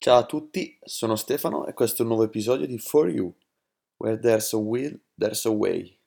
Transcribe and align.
Ciao 0.00 0.18
a 0.18 0.26
tutti, 0.26 0.78
sono 0.80 1.16
Stefano 1.16 1.66
e 1.66 1.72
questo 1.72 1.98
è 1.98 2.00
un 2.02 2.12
nuovo 2.12 2.22
episodio 2.22 2.68
di 2.68 2.78
For 2.78 3.10
You, 3.10 3.34
Where 3.96 4.16
There's 4.20 4.52
a 4.52 4.56
Will, 4.56 4.96
There's 5.16 5.44
a 5.44 5.50
Way. 5.50 5.98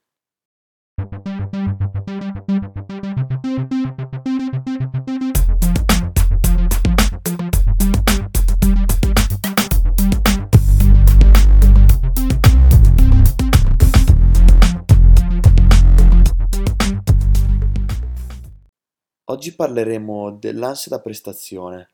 Oggi 19.25 19.53
parleremo 19.53 20.37
dell'ansia 20.37 20.95
da 20.95 21.01
prestazione. 21.01 21.89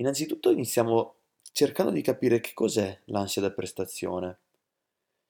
Innanzitutto 0.00 0.50
iniziamo 0.50 1.14
cercando 1.52 1.92
di 1.92 2.00
capire 2.00 2.40
che 2.40 2.52
cos'è 2.54 3.00
l'ansia 3.06 3.42
da 3.42 3.52
prestazione. 3.52 4.38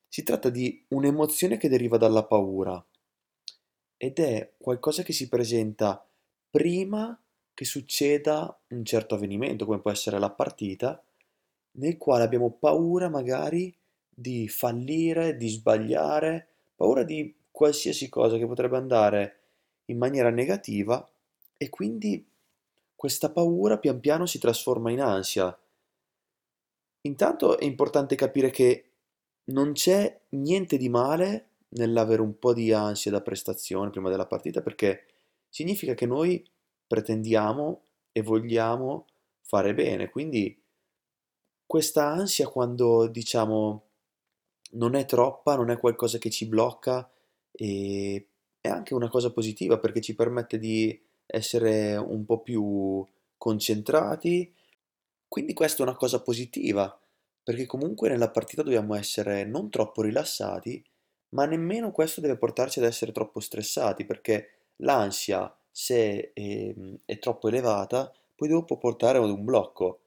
Si 0.07 0.23
tratta 0.23 0.49
di 0.49 0.85
un'emozione 0.89 1.57
che 1.57 1.69
deriva 1.69 1.97
dalla 1.97 2.25
paura 2.25 2.85
ed 3.97 4.19
è 4.19 4.53
qualcosa 4.57 5.03
che 5.03 5.13
si 5.13 5.29
presenta 5.29 6.07
prima 6.49 7.21
che 7.53 7.65
succeda 7.65 8.61
un 8.69 8.85
certo 8.85 9.17
avvenimento, 9.17 9.67
come 9.67 9.81
può 9.81 9.91
essere 9.91 10.21
la 10.21 10.31
partita, 10.31 11.03
nel 11.73 11.97
quale 11.97 12.23
abbiamo 12.23 12.53
paura 12.53 13.09
magari 13.09 13.77
di 14.09 14.49
fallire, 14.49 15.37
di 15.37 15.49
sbagliare, 15.49 16.47
paura 16.77 17.03
di 17.03 17.35
qualsiasi 17.51 18.09
cosa 18.09 18.39
che 18.39 18.47
potrebbe 18.47 18.77
andare 18.77 19.41
in 19.87 19.99
maniera 19.99 20.31
negativa 20.31 21.07
e 21.57 21.69
quindi 21.69 22.30
questa 23.01 23.31
paura 23.31 23.79
pian 23.79 23.99
piano 23.99 24.27
si 24.27 24.39
trasforma 24.39 24.91
in 24.91 25.01
ansia. 25.01 25.59
Intanto 27.07 27.57
è 27.57 27.65
importante 27.65 28.15
capire 28.15 28.51
che 28.51 28.91
non 29.45 29.73
c'è 29.73 30.21
niente 30.33 30.77
di 30.77 30.91
male 30.91 31.53
nell'avere 31.69 32.21
un 32.21 32.39
po' 32.39 32.53
di 32.53 32.75
ansia 32.75 33.11
da 33.11 33.23
prestazione 33.23 33.89
prima 33.89 34.11
della 34.11 34.27
partita 34.27 34.61
perché 34.61 35.07
significa 35.49 35.95
che 35.95 36.05
noi 36.05 36.47
pretendiamo 36.87 37.85
e 38.13 38.21
vogliamo 38.21 39.07
fare 39.41 39.73
bene, 39.73 40.11
quindi 40.11 40.63
questa 41.65 42.07
ansia 42.07 42.49
quando 42.49 43.07
diciamo 43.07 43.87
non 44.73 44.95
è 44.95 45.07
troppa, 45.07 45.57
non 45.57 45.71
è 45.71 45.79
qualcosa 45.79 46.19
che 46.19 46.29
ci 46.29 46.47
blocca 46.47 47.11
è 47.51 48.69
anche 48.69 48.93
una 48.93 49.09
cosa 49.09 49.33
positiva 49.33 49.79
perché 49.79 50.03
ci 50.03 50.15
permette 50.15 50.59
di 50.59 51.09
essere 51.31 51.97
un 51.97 52.25
po' 52.25 52.41
più 52.41 53.07
concentrati. 53.37 54.53
Quindi 55.27 55.53
questa 55.53 55.83
è 55.83 55.87
una 55.87 55.97
cosa 55.97 56.21
positiva, 56.21 56.99
perché 57.43 57.67
comunque 57.67 58.09
nella 58.09 58.31
partita 58.31 58.63
dobbiamo 58.63 58.95
essere 58.95 59.45
non 59.45 59.71
troppo 59.71 60.03
rilassati, 60.03 60.85
ma 61.31 61.47
nemmeno 61.47 61.93
questo 61.93 62.21
deve 62.21 62.37
portarci 62.37 62.81
ad 62.81 62.85
essere 62.87 63.13
troppo 63.13 63.41
stressati, 63.41 64.05
perché 64.05 64.49
l'ansia, 64.77 65.55
se 65.71 66.33
è, 66.33 66.75
è 67.05 67.19
troppo 67.19 67.49
elevata, 67.49 68.13
poi 68.35 68.49
dopo 68.49 68.77
portare 68.77 69.19
ad 69.19 69.31
un 69.31 69.45
blocco. 69.45 70.01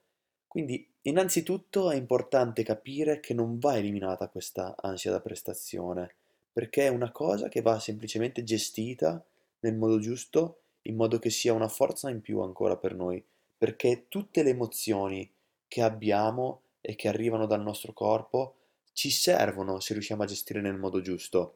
Quindi, 0.47 0.85
innanzitutto 1.03 1.89
è 1.89 1.95
importante 1.95 2.63
capire 2.63 3.19
che 3.19 3.33
non 3.33 3.59
va 3.59 3.77
eliminata 3.77 4.27
questa 4.27 4.75
ansia 4.77 5.11
da 5.11 5.21
prestazione, 5.21 6.15
perché 6.51 6.87
è 6.87 6.89
una 6.89 7.11
cosa 7.11 7.47
che 7.49 7.61
va 7.61 7.79
semplicemente 7.79 8.43
gestita 8.43 9.23
nel 9.61 9.75
modo 9.75 9.99
giusto, 9.99 10.62
in 10.83 10.95
modo 10.95 11.19
che 11.19 11.29
sia 11.29 11.53
una 11.53 11.67
forza 11.67 12.09
in 12.09 12.21
più 12.21 12.39
ancora 12.41 12.77
per 12.77 12.95
noi, 12.95 13.23
perché 13.57 14.05
tutte 14.09 14.43
le 14.43 14.51
emozioni 14.51 15.29
che 15.67 15.81
abbiamo 15.81 16.61
e 16.81 16.95
che 16.95 17.07
arrivano 17.07 17.45
dal 17.45 17.61
nostro 17.61 17.93
corpo 17.93 18.55
ci 18.93 19.09
servono 19.09 19.79
se 19.79 19.93
riusciamo 19.93 20.23
a 20.23 20.27
gestire 20.27 20.61
nel 20.61 20.77
modo 20.77 21.01
giusto. 21.01 21.53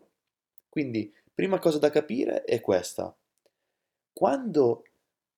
Quindi, 0.69 1.13
prima 1.33 1.59
cosa 1.59 1.77
da 1.77 1.89
capire 1.89 2.43
è 2.43 2.61
questa. 2.61 3.15
Quando 4.13 4.83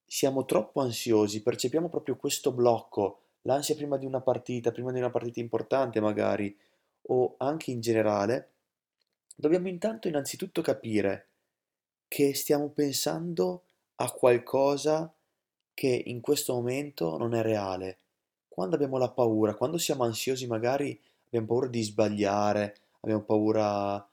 siamo 0.05 0.45
troppo 0.45 0.81
ansiosi, 0.81 1.41
percepiamo 1.41 1.89
proprio 1.89 2.15
questo 2.15 2.51
blocco, 2.51 3.21
l'ansia 3.43 3.75
prima 3.75 3.97
di 3.97 4.05
una 4.05 4.21
partita, 4.21 4.71
prima 4.71 4.91
di 4.91 4.99
una 4.99 5.09
partita 5.09 5.39
importante 5.39 5.99
magari, 5.99 6.57
o 7.03 7.35
anche 7.37 7.71
in 7.71 7.81
generale, 7.81 8.51
dobbiamo 9.35 9.67
intanto 9.67 10.07
innanzitutto 10.07 10.61
capire 10.61 11.27
che 12.07 12.33
stiamo 12.33 12.69
pensando 12.69 13.63
a 14.01 14.11
qualcosa 14.11 15.13
che 15.73 16.03
in 16.05 16.21
questo 16.21 16.53
momento 16.53 17.17
non 17.17 17.33
è 17.33 17.41
reale. 17.41 17.97
Quando 18.47 18.75
abbiamo 18.75 18.97
la 18.97 19.09
paura, 19.09 19.55
quando 19.55 19.77
siamo 19.77 20.03
ansiosi 20.03 20.47
magari 20.47 20.99
abbiamo 21.27 21.47
paura 21.47 21.67
di 21.67 21.81
sbagliare, 21.81 22.77
abbiamo 23.01 23.23
paura 23.23 24.05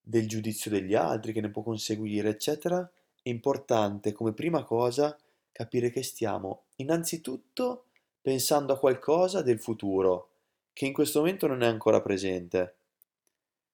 del 0.00 0.28
giudizio 0.28 0.70
degli 0.70 0.94
altri 0.94 1.32
che 1.32 1.40
ne 1.40 1.50
può 1.50 1.62
conseguire, 1.62 2.28
eccetera, 2.28 2.88
è 3.22 3.28
importante 3.28 4.12
come 4.12 4.32
prima 4.32 4.64
cosa 4.64 5.16
capire 5.50 5.90
che 5.90 6.02
stiamo 6.02 6.64
innanzitutto 6.76 7.86
pensando 8.20 8.72
a 8.72 8.78
qualcosa 8.78 9.42
del 9.42 9.60
futuro 9.60 10.28
che 10.72 10.86
in 10.86 10.92
questo 10.92 11.18
momento 11.20 11.46
non 11.46 11.62
è 11.62 11.66
ancora 11.66 12.00
presente. 12.00 12.76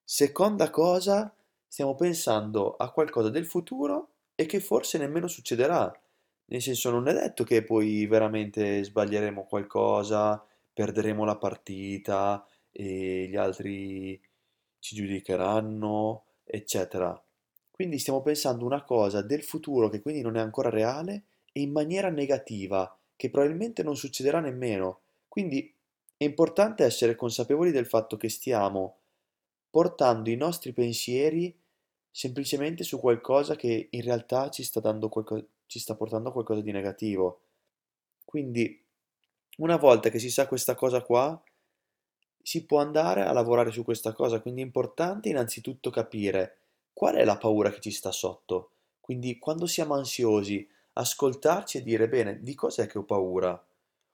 Seconda 0.03 0.71
cosa, 0.71 1.33
stiamo 1.67 1.95
pensando 1.95 2.75
a 2.77 2.91
qualcosa 2.91 3.29
del 3.29 3.47
futuro 3.47 4.09
e 4.41 4.47
che 4.47 4.61
forse 4.61 4.99
nemmeno 4.99 5.27
succederà. 5.27 5.93
Nel 6.45 6.63
senso, 6.63 6.91
non 6.91 7.09
è 7.09 7.13
detto 7.13 7.43
che 7.43 7.65
poi 7.65 8.07
veramente 8.07 8.85
sbaglieremo 8.85 9.45
qualcosa, 9.47 10.41
perderemo 10.73 11.25
la 11.25 11.37
partita 11.37 12.47
e 12.71 13.27
gli 13.29 13.35
altri 13.35 14.21
ci 14.79 14.95
giudicheranno, 14.95 16.25
eccetera. 16.45 17.21
Quindi 17.69 17.99
stiamo 17.99 18.23
pensando 18.23 18.65
una 18.65 18.85
cosa 18.85 19.23
del 19.23 19.43
futuro 19.43 19.89
che 19.89 20.01
quindi 20.01 20.21
non 20.21 20.37
è 20.37 20.41
ancora 20.41 20.71
reale 20.71 21.25
e 21.51 21.61
in 21.61 21.73
maniera 21.73 22.09
negativa, 22.09 22.97
che 23.17 23.31
probabilmente 23.31 23.83
non 23.83 23.97
succederà 23.97 24.39
nemmeno. 24.39 25.01
Quindi 25.27 25.75
è 26.17 26.23
importante 26.23 26.85
essere 26.85 27.17
consapevoli 27.17 27.73
del 27.73 27.87
fatto 27.87 28.17
che 28.17 28.29
stiamo 28.29 28.99
portando 29.69 30.31
i 30.31 30.37
nostri 30.37 30.73
pensieri 30.73 31.58
semplicemente 32.19 32.83
su 32.83 32.99
qualcosa 32.99 33.55
che 33.55 33.87
in 33.93 34.03
realtà 34.03 34.51
ci 34.51 34.65
sta 34.65 34.81
dando 34.81 35.09
qualco- 35.09 35.47
ci 35.67 35.79
sta 35.79 35.95
portando 35.95 36.31
a 36.31 36.33
qualcosa 36.33 36.61
di 36.61 36.73
negativo. 36.73 37.43
Quindi, 38.25 38.85
una 39.59 39.77
volta 39.77 40.09
che 40.11 40.19
si 40.19 40.29
sa 40.29 40.49
questa 40.49 40.75
cosa 40.75 41.01
qua, 41.03 41.41
si 42.43 42.67
può 42.67 42.81
andare 42.81 43.23
a 43.23 43.33
lavorare 43.33 43.71
su 43.71 43.85
questa 43.85 44.13
cosa. 44.15 44.41
Quindi 44.41 44.63
è 44.63 44.65
importante 44.65 45.29
innanzitutto 45.29 45.91
capire 45.91 46.57
qual 46.93 47.15
è 47.15 47.25
la 47.25 47.37
paura 47.37 47.71
che 47.71 47.79
ci 47.79 47.93
sta 47.93 48.11
sotto. 48.11 48.71
Quindi, 49.01 49.39
quando 49.39 49.67
siamo 49.67 49.95
ansiosi, 49.95 50.69
ascoltarci 50.95 51.79
e 51.79 51.83
dire, 51.85 52.09
bene, 52.09 52.43
di 52.43 52.57
cos'è 52.57 52.89
che 52.89 52.99
ho 52.99 53.05
paura? 53.05 53.65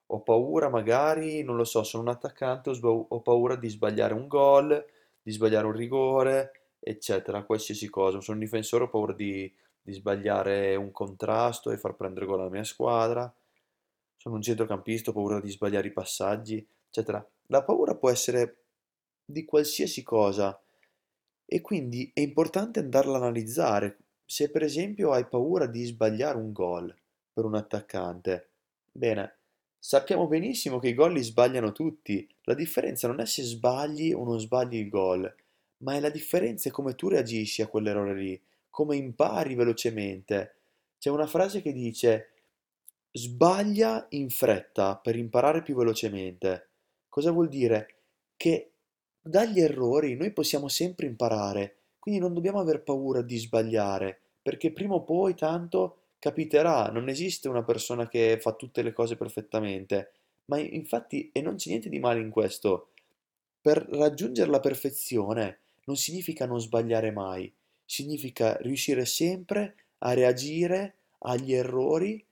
Ho 0.08 0.20
paura 0.20 0.68
magari, 0.68 1.42
non 1.42 1.56
lo 1.56 1.64
so, 1.64 1.82
sono 1.82 2.02
un 2.02 2.10
attaccante, 2.10 2.68
ho, 2.68 2.74
sba- 2.74 2.90
ho 2.90 3.20
paura 3.22 3.56
di 3.56 3.70
sbagliare 3.70 4.12
un 4.12 4.28
gol, 4.28 4.84
di 5.22 5.32
sbagliare 5.32 5.64
un 5.64 5.72
rigore, 5.72 6.63
eccetera, 6.84 7.44
qualsiasi 7.44 7.88
cosa. 7.88 8.20
Sono 8.20 8.36
un 8.36 8.44
difensore, 8.44 8.84
ho 8.84 8.90
paura 8.90 9.14
di, 9.14 9.50
di 9.80 9.92
sbagliare 9.92 10.76
un 10.76 10.92
contrasto 10.92 11.70
e 11.70 11.78
far 11.78 11.94
prendere 11.94 12.26
gol 12.26 12.40
alla 12.40 12.50
mia 12.50 12.64
squadra. 12.64 13.32
Sono 14.16 14.36
un 14.36 14.42
centrocampista, 14.42 15.10
ho 15.10 15.14
paura 15.14 15.40
di 15.40 15.50
sbagliare 15.50 15.88
i 15.88 15.92
passaggi, 15.92 16.66
eccetera. 16.88 17.26
La 17.46 17.62
paura 17.62 17.94
può 17.94 18.10
essere 18.10 18.56
di 19.24 19.44
qualsiasi 19.44 20.02
cosa 20.02 20.58
e 21.46 21.60
quindi 21.60 22.10
è 22.12 22.20
importante 22.20 22.80
andarla 22.80 23.14
a 23.14 23.20
analizzare. 23.20 23.98
Se 24.26 24.50
per 24.50 24.62
esempio 24.62 25.12
hai 25.12 25.26
paura 25.26 25.66
di 25.66 25.84
sbagliare 25.84 26.36
un 26.36 26.52
gol 26.52 26.94
per 27.32 27.44
un 27.44 27.54
attaccante, 27.54 28.48
bene, 28.92 29.36
sappiamo 29.78 30.26
benissimo 30.26 30.78
che 30.78 30.88
i 30.88 30.94
gol 30.94 31.12
li 31.12 31.22
sbagliano 31.22 31.72
tutti. 31.72 32.26
La 32.44 32.54
differenza 32.54 33.06
non 33.06 33.20
è 33.20 33.26
se 33.26 33.42
sbagli 33.42 34.12
o 34.12 34.24
non 34.24 34.40
sbagli 34.40 34.76
il 34.76 34.88
gol, 34.88 35.34
ma 35.84 35.94
è 35.94 36.00
la 36.00 36.10
differenza 36.10 36.68
è 36.68 36.72
come 36.72 36.94
tu 36.94 37.08
reagisci 37.08 37.62
a 37.62 37.68
quell'errore 37.68 38.14
lì, 38.14 38.42
come 38.70 38.96
impari 38.96 39.54
velocemente. 39.54 40.56
C'è 40.98 41.10
una 41.10 41.26
frase 41.26 41.60
che 41.60 41.72
dice 41.72 42.30
sbaglia 43.12 44.06
in 44.10 44.30
fretta 44.30 44.96
per 44.96 45.14
imparare 45.14 45.62
più 45.62 45.76
velocemente. 45.76 46.68
Cosa 47.08 47.30
vuol 47.30 47.48
dire? 47.48 47.96
Che 48.36 48.70
dagli 49.20 49.60
errori 49.60 50.16
noi 50.16 50.32
possiamo 50.32 50.68
sempre 50.68 51.06
imparare, 51.06 51.76
quindi 51.98 52.18
non 52.18 52.32
dobbiamo 52.32 52.60
aver 52.60 52.82
paura 52.82 53.20
di 53.22 53.36
sbagliare, 53.36 54.18
perché 54.42 54.72
prima 54.72 54.94
o 54.94 55.04
poi 55.04 55.34
tanto 55.34 55.98
capiterà, 56.18 56.88
non 56.88 57.10
esiste 57.10 57.48
una 57.48 57.62
persona 57.62 58.08
che 58.08 58.38
fa 58.40 58.54
tutte 58.54 58.82
le 58.82 58.94
cose 58.94 59.16
perfettamente, 59.16 60.12
ma 60.46 60.58
infatti, 60.58 61.30
e 61.32 61.42
non 61.42 61.56
c'è 61.56 61.68
niente 61.68 61.90
di 61.90 61.98
male 61.98 62.20
in 62.20 62.30
questo, 62.30 62.88
per 63.60 63.86
raggiungere 63.90 64.50
la 64.50 64.60
perfezione 64.60 65.58
non 65.84 65.96
significa 65.96 66.46
non 66.46 66.60
sbagliare 66.60 67.10
mai, 67.10 67.52
significa 67.84 68.56
riuscire 68.60 69.04
sempre 69.04 69.76
a 69.98 70.12
reagire 70.12 70.96
agli 71.18 71.54
errori 71.54 72.24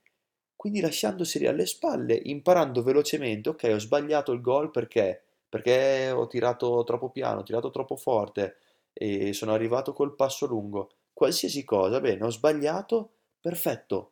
quindi 0.55 0.79
lasciandoseli 0.79 1.45
alle 1.45 1.65
spalle, 1.65 2.17
imparando 2.23 2.83
velocemente, 2.83 3.49
ok, 3.49 3.71
ho 3.73 3.79
sbagliato 3.79 4.31
il 4.31 4.39
gol 4.39 4.71
perché? 4.71 5.21
Perché 5.49 6.09
ho 6.09 6.25
tirato 6.27 6.83
troppo 6.85 7.09
piano, 7.09 7.41
ho 7.41 7.43
tirato 7.43 7.69
troppo 7.69 7.97
forte 7.97 8.55
e 8.93 9.33
sono 9.33 9.51
arrivato 9.51 9.91
col 9.91 10.15
passo 10.15 10.45
lungo. 10.45 10.91
Qualsiasi 11.11 11.65
cosa, 11.65 11.99
bene, 11.99 12.23
ho 12.23 12.29
sbagliato, 12.29 13.11
perfetto. 13.41 14.11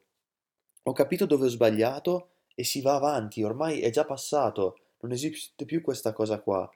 Ho 0.84 0.92
capito 0.92 1.26
dove 1.26 1.46
ho 1.46 1.50
sbagliato 1.50 2.32
e 2.54 2.66
si 2.66 2.82
va 2.82 2.96
avanti, 2.96 3.44
ormai 3.44 3.80
è 3.80 3.90
già 3.90 4.04
passato, 4.04 4.78
non 5.00 5.14
esiste 5.14 5.64
più 5.64 5.82
questa 5.82 6.12
cosa 6.12 6.42
qua. 6.42 6.70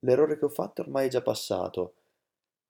L'errore 0.00 0.38
che 0.38 0.46
ho 0.46 0.48
fatto 0.48 0.82
ormai 0.82 1.06
è 1.06 1.10
già 1.10 1.22
passato. 1.22 1.94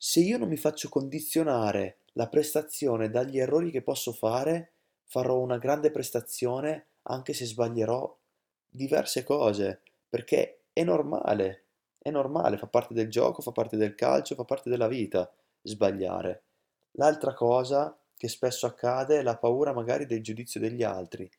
Se 0.02 0.20
io 0.20 0.38
non 0.38 0.48
mi 0.48 0.56
faccio 0.56 0.88
condizionare 0.88 1.98
la 2.12 2.26
prestazione 2.26 3.10
dagli 3.10 3.38
errori 3.38 3.70
che 3.70 3.82
posso 3.82 4.12
fare, 4.12 4.72
farò 5.04 5.38
una 5.38 5.58
grande 5.58 5.90
prestazione 5.90 6.86
anche 7.02 7.34
se 7.34 7.44
sbaglierò 7.44 8.18
diverse 8.66 9.24
cose, 9.24 9.82
perché 10.08 10.62
è 10.72 10.84
normale, 10.84 11.64
è 11.98 12.08
normale, 12.08 12.56
fa 12.56 12.66
parte 12.66 12.94
del 12.94 13.10
gioco, 13.10 13.42
fa 13.42 13.52
parte 13.52 13.76
del 13.76 13.94
calcio, 13.94 14.34
fa 14.34 14.44
parte 14.44 14.70
della 14.70 14.88
vita 14.88 15.30
sbagliare. 15.60 16.44
L'altra 16.92 17.34
cosa 17.34 17.94
che 18.16 18.28
spesso 18.28 18.64
accade 18.64 19.18
è 19.18 19.22
la 19.22 19.36
paura 19.36 19.74
magari 19.74 20.06
del 20.06 20.22
giudizio 20.22 20.60
degli 20.60 20.82
altri, 20.82 21.30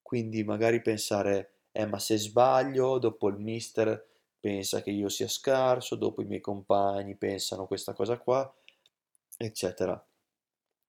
quindi 0.00 0.44
magari 0.44 0.80
pensare, 0.80 1.54
eh 1.72 1.86
ma 1.86 1.98
se 1.98 2.16
sbaglio, 2.16 2.98
dopo 2.98 3.26
il 3.26 3.38
mister 3.38 4.06
pensa 4.44 4.82
che 4.82 4.90
io 4.90 5.08
sia 5.08 5.26
scarso, 5.26 5.96
dopo 5.96 6.20
i 6.20 6.26
miei 6.26 6.42
compagni 6.42 7.14
pensano 7.14 7.66
questa 7.66 7.94
cosa 7.94 8.18
qua, 8.18 8.54
eccetera. 9.38 10.06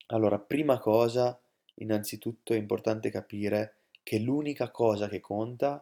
Allora, 0.08 0.40
prima 0.40 0.78
cosa, 0.78 1.40
innanzitutto 1.76 2.52
è 2.52 2.58
importante 2.58 3.10
capire 3.10 3.78
che 4.04 4.20
l'unica 4.20 4.72
cosa 4.72 5.08
che 5.08 5.22
conta 5.22 5.82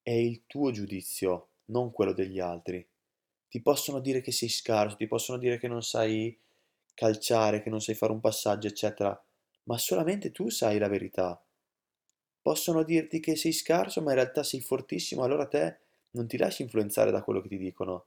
è 0.00 0.10
il 0.10 0.44
tuo 0.46 0.70
giudizio, 0.70 1.48
non 1.66 1.92
quello 1.92 2.14
degli 2.14 2.40
altri. 2.40 2.88
Ti 3.50 3.60
possono 3.60 4.00
dire 4.00 4.22
che 4.22 4.32
sei 4.32 4.48
scarso, 4.48 4.96
ti 4.96 5.06
possono 5.06 5.36
dire 5.36 5.58
che 5.58 5.68
non 5.68 5.82
sai 5.82 6.34
calciare, 6.94 7.60
che 7.60 7.68
non 7.68 7.82
sai 7.82 7.94
fare 7.94 8.12
un 8.12 8.20
passaggio, 8.20 8.68
eccetera, 8.68 9.22
ma 9.64 9.76
solamente 9.76 10.32
tu 10.32 10.48
sai 10.48 10.78
la 10.78 10.88
verità. 10.88 11.38
Possono 12.40 12.84
dirti 12.84 13.20
che 13.20 13.36
sei 13.36 13.52
scarso, 13.52 14.00
ma 14.00 14.12
in 14.12 14.16
realtà 14.16 14.42
sei 14.42 14.62
fortissimo, 14.62 15.24
allora 15.24 15.46
te 15.46 15.80
non 16.12 16.26
ti 16.26 16.36
lasci 16.36 16.62
influenzare 16.62 17.10
da 17.10 17.22
quello 17.22 17.40
che 17.40 17.48
ti 17.48 17.58
dicono, 17.58 18.06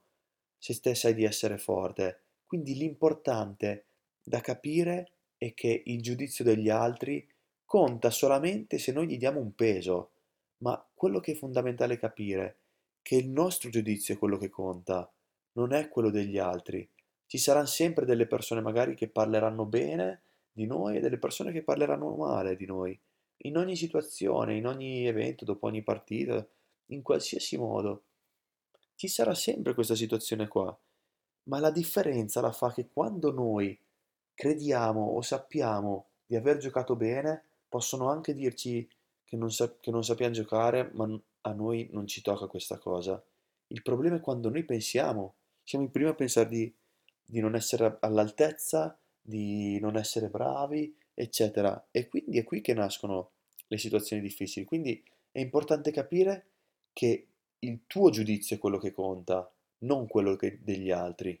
se 0.58 0.78
te 0.80 0.94
sai 0.94 1.14
di 1.14 1.24
essere 1.24 1.58
forte. 1.58 2.20
Quindi 2.46 2.74
l'importante 2.74 3.86
da 4.22 4.40
capire 4.40 5.12
è 5.36 5.52
che 5.54 5.82
il 5.84 6.00
giudizio 6.00 6.44
degli 6.44 6.68
altri 6.68 7.28
conta 7.64 8.10
solamente 8.10 8.78
se 8.78 8.92
noi 8.92 9.06
gli 9.06 9.18
diamo 9.18 9.40
un 9.40 9.54
peso, 9.54 10.12
ma 10.58 10.82
quello 10.94 11.20
che 11.20 11.32
è 11.32 11.34
fondamentale 11.34 11.98
capire 11.98 12.44
è 12.44 12.54
che 13.02 13.16
il 13.16 13.28
nostro 13.28 13.68
giudizio 13.68 14.14
è 14.14 14.18
quello 14.18 14.38
che 14.38 14.48
conta, 14.48 15.10
non 15.52 15.72
è 15.72 15.88
quello 15.88 16.10
degli 16.10 16.38
altri. 16.38 16.88
Ci 17.26 17.38
saranno 17.38 17.66
sempre 17.66 18.06
delle 18.06 18.26
persone 18.26 18.60
magari 18.60 18.94
che 18.94 19.08
parleranno 19.08 19.66
bene 19.66 20.22
di 20.50 20.66
noi 20.66 20.96
e 20.96 21.00
delle 21.00 21.18
persone 21.18 21.52
che 21.52 21.62
parleranno 21.62 22.14
male 22.14 22.56
di 22.56 22.64
noi, 22.64 22.98
in 23.38 23.56
ogni 23.56 23.76
situazione, 23.76 24.56
in 24.56 24.66
ogni 24.66 25.06
evento, 25.06 25.44
dopo 25.44 25.66
ogni 25.66 25.82
partita, 25.82 26.46
in 26.86 27.02
qualsiasi 27.02 27.56
modo. 27.56 28.04
Ci 28.94 29.08
sarà 29.08 29.34
sempre 29.34 29.74
questa 29.74 29.94
situazione 29.94 30.48
qua, 30.48 30.76
ma 31.44 31.58
la 31.58 31.70
differenza 31.70 32.40
la 32.40 32.52
fa 32.52 32.72
che 32.72 32.88
quando 32.88 33.32
noi 33.32 33.78
crediamo 34.34 35.00
o 35.00 35.22
sappiamo 35.22 36.06
di 36.26 36.36
aver 36.36 36.58
giocato 36.58 36.96
bene, 36.96 37.44
possono 37.68 38.08
anche 38.08 38.34
dirci 38.34 38.88
che 39.24 39.36
non, 39.36 39.50
sa- 39.50 39.74
che 39.78 39.90
non 39.90 40.04
sappiamo 40.04 40.32
giocare, 40.32 40.90
ma 40.94 41.08
a 41.42 41.52
noi 41.52 41.88
non 41.92 42.06
ci 42.06 42.22
tocca 42.22 42.46
questa 42.46 42.78
cosa. 42.78 43.22
Il 43.68 43.82
problema 43.82 44.16
è 44.16 44.20
quando 44.20 44.48
noi 44.48 44.64
pensiamo, 44.64 45.34
siamo 45.62 45.84
i 45.84 45.90
primi 45.90 46.08
a 46.08 46.14
pensare 46.14 46.48
di, 46.48 46.72
di 47.22 47.40
non 47.40 47.54
essere 47.54 47.96
all'altezza, 48.00 48.98
di 49.20 49.78
non 49.80 49.96
essere 49.96 50.28
bravi, 50.28 50.96
eccetera. 51.14 51.88
E 51.90 52.08
quindi 52.08 52.38
è 52.38 52.44
qui 52.44 52.60
che 52.60 52.74
nascono 52.74 53.30
le 53.66 53.78
situazioni 53.78 54.22
difficili. 54.22 54.64
Quindi 54.64 55.02
è 55.30 55.40
importante 55.40 55.90
capire 55.90 56.46
che 56.94 57.26
il 57.58 57.80
tuo 57.86 58.08
giudizio 58.08 58.56
è 58.56 58.58
quello 58.58 58.78
che 58.78 58.92
conta, 58.92 59.50
non 59.80 60.06
quello 60.06 60.38
degli 60.60 60.90
altri. 60.90 61.38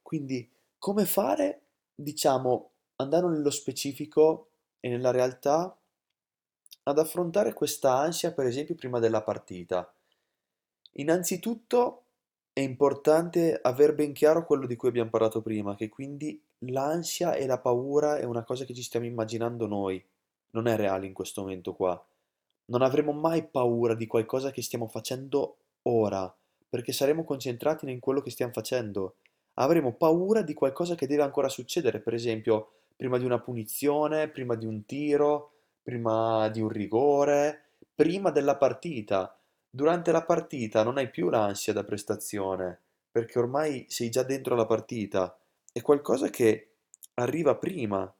Quindi 0.00 0.50
come 0.78 1.04
fare, 1.04 1.60
diciamo, 1.94 2.70
andando 2.96 3.28
nello 3.28 3.50
specifico 3.50 4.48
e 4.80 4.88
nella 4.88 5.10
realtà, 5.10 5.76
ad 6.84 6.98
affrontare 6.98 7.52
questa 7.52 7.98
ansia, 7.98 8.32
per 8.32 8.46
esempio, 8.46 8.74
prima 8.74 8.98
della 8.98 9.22
partita? 9.22 9.92
Innanzitutto 10.92 12.04
è 12.52 12.60
importante 12.60 13.58
aver 13.60 13.94
ben 13.94 14.12
chiaro 14.12 14.46
quello 14.46 14.66
di 14.66 14.76
cui 14.76 14.88
abbiamo 14.88 15.10
parlato 15.10 15.42
prima, 15.42 15.74
che 15.74 15.88
quindi 15.88 16.40
l'ansia 16.60 17.34
e 17.34 17.46
la 17.46 17.58
paura 17.58 18.18
è 18.18 18.24
una 18.24 18.44
cosa 18.44 18.64
che 18.64 18.74
ci 18.74 18.82
stiamo 18.82 19.06
immaginando 19.06 19.66
noi, 19.66 20.02
non 20.52 20.66
è 20.66 20.76
reale 20.76 21.06
in 21.06 21.12
questo 21.12 21.42
momento 21.42 21.74
qua. 21.74 22.02
Non 22.70 22.82
avremo 22.82 23.12
mai 23.12 23.46
paura 23.46 23.94
di 23.94 24.06
qualcosa 24.06 24.50
che 24.50 24.62
stiamo 24.62 24.88
facendo 24.88 25.56
ora, 25.82 26.34
perché 26.68 26.92
saremo 26.92 27.24
concentrati 27.24 27.90
in 27.90 27.98
quello 27.98 28.20
che 28.20 28.30
stiamo 28.30 28.52
facendo. 28.52 29.16
Avremo 29.54 29.94
paura 29.94 30.42
di 30.42 30.54
qualcosa 30.54 30.94
che 30.94 31.06
deve 31.06 31.22
ancora 31.22 31.48
succedere, 31.48 32.00
per 32.00 32.14
esempio, 32.14 32.72
prima 32.94 33.16
di 33.16 33.24
una 33.24 33.40
punizione, 33.40 34.28
prima 34.28 34.54
di 34.54 34.66
un 34.66 34.84
tiro, 34.84 35.52
prima 35.82 36.48
di 36.50 36.60
un 36.60 36.68
rigore, 36.68 37.70
prima 37.94 38.30
della 38.30 38.56
partita. 38.56 39.34
Durante 39.70 40.12
la 40.12 40.24
partita 40.24 40.82
non 40.82 40.98
hai 40.98 41.10
più 41.10 41.30
l'ansia 41.30 41.72
da 41.72 41.84
prestazione, 41.84 42.80
perché 43.10 43.38
ormai 43.38 43.86
sei 43.88 44.10
già 44.10 44.22
dentro 44.22 44.54
la 44.54 44.66
partita. 44.66 45.38
È 45.72 45.80
qualcosa 45.80 46.28
che 46.28 46.74
arriva 47.14 47.56
prima, 47.56 48.14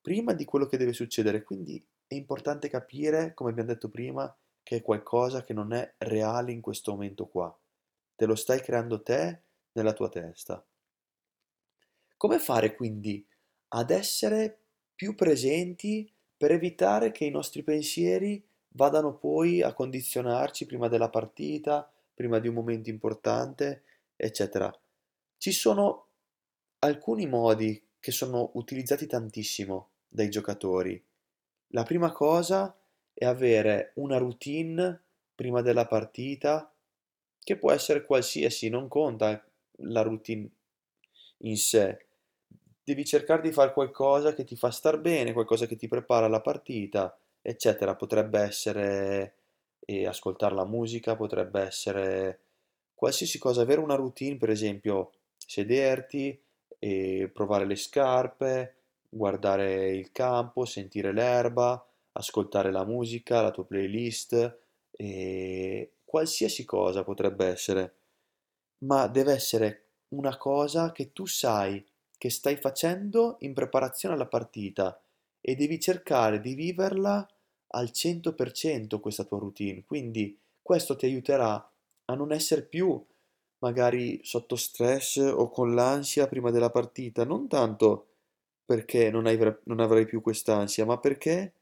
prima 0.00 0.32
di 0.32 0.44
quello 0.44 0.66
che 0.66 0.78
deve 0.78 0.92
succedere. 0.92 1.42
Quindi 1.42 1.84
è 2.08 2.14
importante 2.14 2.68
capire, 2.68 3.34
come 3.34 3.50
abbiamo 3.50 3.68
detto 3.68 3.90
prima, 3.90 4.34
che 4.62 4.76
è 4.76 4.82
qualcosa 4.82 5.44
che 5.44 5.52
non 5.52 5.72
è 5.72 5.94
reale 5.98 6.52
in 6.52 6.60
questo 6.60 6.92
momento 6.92 7.26
qua. 7.26 7.56
Te 8.16 8.26
lo 8.26 8.34
stai 8.34 8.60
creando 8.60 9.02
te 9.02 9.42
nella 9.72 9.92
tua 9.92 10.08
testa. 10.08 10.64
Come 12.16 12.38
fare 12.38 12.74
quindi 12.74 13.24
ad 13.68 13.90
essere 13.90 14.58
più 14.94 15.14
presenti 15.14 16.10
per 16.36 16.50
evitare 16.50 17.12
che 17.12 17.26
i 17.26 17.30
nostri 17.30 17.62
pensieri 17.62 18.44
vadano 18.70 19.16
poi 19.16 19.62
a 19.62 19.72
condizionarci 19.72 20.66
prima 20.66 20.88
della 20.88 21.10
partita, 21.10 21.90
prima 22.14 22.38
di 22.38 22.48
un 22.48 22.54
momento 22.54 22.90
importante, 22.90 23.84
eccetera. 24.16 24.72
Ci 25.36 25.52
sono 25.52 26.06
alcuni 26.80 27.26
modi 27.26 27.80
che 28.00 28.10
sono 28.10 28.50
utilizzati 28.54 29.06
tantissimo 29.06 29.90
dai 30.08 30.28
giocatori. 30.28 31.07
La 31.68 31.82
prima 31.82 32.12
cosa 32.12 32.74
è 33.12 33.24
avere 33.24 33.92
una 33.96 34.16
routine 34.16 35.02
prima 35.34 35.60
della 35.60 35.86
partita, 35.86 36.72
che 37.42 37.56
può 37.56 37.70
essere 37.72 38.04
qualsiasi, 38.04 38.68
non 38.68 38.88
conta 38.88 39.44
la 39.82 40.02
routine 40.02 40.48
in 41.38 41.56
sé. 41.56 42.06
Devi 42.82 43.04
cercare 43.04 43.42
di 43.42 43.52
fare 43.52 43.72
qualcosa 43.72 44.32
che 44.32 44.44
ti 44.44 44.56
fa 44.56 44.70
star 44.70 44.98
bene, 44.98 45.32
qualcosa 45.32 45.66
che 45.66 45.76
ti 45.76 45.88
prepara 45.88 46.26
alla 46.26 46.40
partita, 46.40 47.16
eccetera. 47.42 47.94
Potrebbe 47.94 48.40
essere 48.40 49.34
eh, 49.80 50.06
ascoltare 50.06 50.54
la 50.54 50.64
musica, 50.64 51.16
potrebbe 51.16 51.60
essere 51.60 52.40
qualsiasi 52.94 53.38
cosa, 53.38 53.62
avere 53.62 53.80
una 53.80 53.94
routine, 53.94 54.36
per 54.36 54.50
esempio, 54.50 55.12
sederti 55.36 56.40
e 56.78 57.30
provare 57.32 57.66
le 57.66 57.76
scarpe, 57.76 58.77
guardare 59.08 59.94
il 59.94 60.12
campo, 60.12 60.64
sentire 60.64 61.12
l'erba, 61.12 61.84
ascoltare 62.12 62.70
la 62.70 62.84
musica, 62.84 63.42
la 63.42 63.50
tua 63.50 63.64
playlist, 63.64 64.58
e 64.90 65.92
qualsiasi 66.04 66.64
cosa 66.64 67.04
potrebbe 67.04 67.46
essere, 67.46 67.96
ma 68.84 69.06
deve 69.06 69.32
essere 69.32 69.84
una 70.08 70.36
cosa 70.36 70.92
che 70.92 71.12
tu 71.12 71.26
sai 71.26 71.84
che 72.16 72.30
stai 72.30 72.56
facendo 72.56 73.36
in 73.40 73.54
preparazione 73.54 74.14
alla 74.14 74.26
partita 74.26 75.00
e 75.40 75.54
devi 75.54 75.78
cercare 75.78 76.40
di 76.40 76.54
viverla 76.54 77.26
al 77.68 77.90
100% 77.92 78.98
questa 78.98 79.24
tua 79.24 79.38
routine. 79.38 79.84
Quindi 79.84 80.38
questo 80.60 80.96
ti 80.96 81.06
aiuterà 81.06 81.72
a 82.06 82.14
non 82.14 82.32
essere 82.32 82.62
più 82.62 83.04
magari 83.60 84.20
sotto 84.24 84.56
stress 84.56 85.16
o 85.16 85.48
con 85.50 85.74
l'ansia 85.74 86.26
prima 86.26 86.50
della 86.50 86.70
partita, 86.70 87.24
non 87.24 87.48
tanto 87.48 88.07
perché 88.68 89.10
non 89.10 89.26
hai- 89.26 89.38
non 89.64 89.80
avrai 89.80 90.04
più 90.06 90.20
quest'ansia, 90.20 90.84
ma 90.84 90.98
perché 90.98 91.54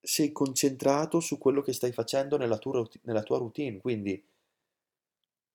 sei 0.00 0.32
concentrato 0.32 1.20
su 1.20 1.38
quello 1.38 1.62
che 1.62 1.72
stai 1.72 1.92
facendo 1.92 2.36
nella 2.36 2.58
tua, 2.58 2.86
nella 3.02 3.22
tua 3.22 3.38
routine. 3.38 3.78
Quindi, 3.78 4.22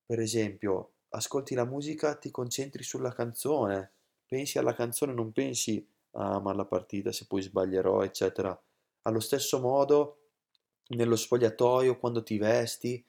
per 0.05 0.19
esempio, 0.19 0.91
ascolti 1.09 1.53
la 1.55 1.65
musica, 1.65 2.15
ti 2.15 2.31
concentri 2.31 2.83
sulla 2.83 3.11
canzone, 3.13 3.91
pensi 4.25 4.57
alla 4.57 4.73
canzone, 4.73 5.13
non 5.13 5.31
pensi 5.31 5.85
a 6.11 6.35
amare 6.35 6.57
la 6.57 6.65
partita 6.65 7.11
se 7.11 7.25
poi 7.27 7.41
sbaglierò, 7.41 8.03
eccetera. 8.03 8.59
Allo 9.03 9.19
stesso 9.19 9.59
modo, 9.59 10.19
nello 10.89 11.15
spogliatoio, 11.15 11.97
quando 11.97 12.23
ti 12.23 12.37
vesti, 12.37 13.03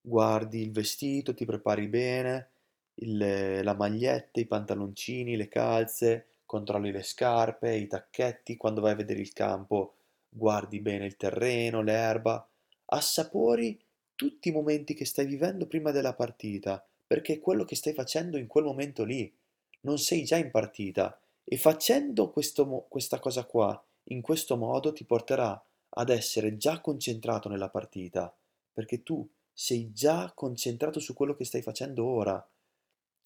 guardi 0.00 0.62
il 0.62 0.72
vestito, 0.72 1.34
ti 1.34 1.44
prepari 1.44 1.88
bene, 1.88 2.50
il- 2.96 3.60
la 3.62 3.74
maglietta, 3.74 4.40
i 4.40 4.46
pantaloncini, 4.46 5.36
le 5.36 5.48
calze, 5.48 6.28
controlli 6.52 6.92
le 6.92 7.02
scarpe, 7.02 7.74
i 7.74 7.86
tacchetti, 7.86 8.58
quando 8.58 8.82
vai 8.82 8.92
a 8.92 8.96
vedere 8.96 9.20
il 9.20 9.32
campo, 9.32 9.94
guardi 10.28 10.80
bene 10.80 11.06
il 11.06 11.16
terreno, 11.16 11.80
l'erba, 11.80 12.46
assapori 12.84 13.80
tutti 14.14 14.50
i 14.50 14.52
momenti 14.52 14.92
che 14.92 15.06
stai 15.06 15.24
vivendo 15.24 15.66
prima 15.66 15.92
della 15.92 16.12
partita, 16.12 16.84
perché 17.06 17.34
è 17.34 17.40
quello 17.40 17.64
che 17.64 17.74
stai 17.74 17.94
facendo 17.94 18.36
in 18.36 18.48
quel 18.48 18.64
momento 18.64 19.02
lì. 19.02 19.32
Non 19.80 19.96
sei 19.96 20.24
già 20.24 20.36
in 20.36 20.50
partita 20.50 21.18
e 21.42 21.56
facendo 21.56 22.30
questo 22.30 22.84
questa 22.86 23.18
cosa 23.18 23.46
qua 23.46 23.82
in 24.10 24.20
questo 24.20 24.56
modo 24.58 24.92
ti 24.92 25.04
porterà 25.04 25.60
ad 25.94 26.10
essere 26.10 26.58
già 26.58 26.82
concentrato 26.82 27.48
nella 27.48 27.70
partita, 27.70 28.30
perché 28.74 29.02
tu 29.02 29.26
sei 29.50 29.90
già 29.90 30.30
concentrato 30.34 31.00
su 31.00 31.14
quello 31.14 31.34
che 31.34 31.46
stai 31.46 31.62
facendo 31.62 32.04
ora. 32.04 32.46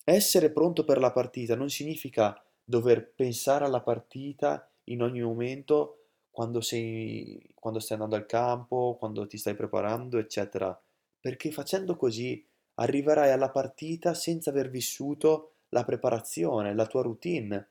Essere 0.04 0.50
pronto 0.52 0.85
per 0.85 0.99
la 0.99 1.11
partita 1.11 1.56
non 1.56 1.71
significa 1.71 2.40
dover 2.69 3.13
pensare 3.15 3.65
alla 3.65 3.81
partita 3.81 4.69
in 4.85 5.03
ogni 5.03 5.23
momento 5.23 5.99
quando 6.31 6.61
sei, 6.61 7.51
quando 7.55 7.79
stai 7.79 7.97
andando 7.97 8.17
al 8.17 8.27
campo, 8.27 8.97
quando 8.99 9.27
ti 9.27 9.39
stai 9.39 9.55
preparando, 9.55 10.19
eccetera. 10.19 10.79
Perché 11.21 11.51
facendo 11.53 11.97
così 11.97 12.45
arriverai 12.75 13.31
alla 13.31 13.51
partita 13.51 14.13
senza 14.15 14.51
aver 14.51 14.69
vissuto 14.69 15.53
la 15.71 15.85
preparazione, 15.85 16.75
la 16.75 16.87
tua 16.87 17.03
routine. 17.03 17.69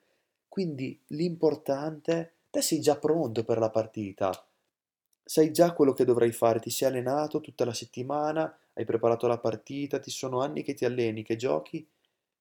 Quindi 0.48 1.00
l'importante, 1.08 2.34
te 2.50 2.62
sei 2.62 2.80
già 2.80 2.98
pronto 2.98 3.44
per 3.44 3.60
la 3.60 3.70
partita, 3.70 4.32
sai 5.24 5.52
già 5.52 5.74
quello 5.74 5.94
che 5.94 6.06
dovrai 6.06 6.32
fare, 6.32 6.60
ti 6.60 6.70
sei 6.70 6.88
allenato 6.90 7.42
tutta 7.42 7.66
la 7.66 7.74
settimana, 7.74 8.58
hai 8.74 8.86
preparato 8.86 9.28
la 9.28 9.40
partita, 9.40 10.00
ti 10.00 10.12
sono 10.12 10.42
anni 10.42 10.64
che 10.64 10.74
ti 10.74 10.86
alleni, 10.86 11.24
che 11.24 11.36
giochi, 11.36 11.86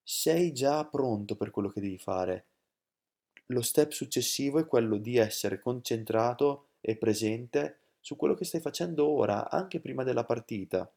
sei 0.05 0.53
già 0.53 0.85
pronto 0.85 1.35
per 1.35 1.51
quello 1.51 1.71
che 1.71 1.81
devi 1.81 1.99
fare. 1.99 2.45
Lo 3.47 3.63
step 3.63 3.91
successivo 3.91 4.59
è 4.59 4.67
quello 4.67 4.99
di 4.99 5.17
essere 5.17 5.59
concentrato 5.59 6.67
e 6.81 6.97
presente 6.97 7.79
su 8.01 8.17
quello 8.17 8.35
che 8.35 8.45
stai 8.45 8.61
facendo 8.61 9.09
ora, 9.09 9.51
anche 9.51 9.81
prima 9.81 10.05
della 10.05 10.25
partita. 10.25 10.91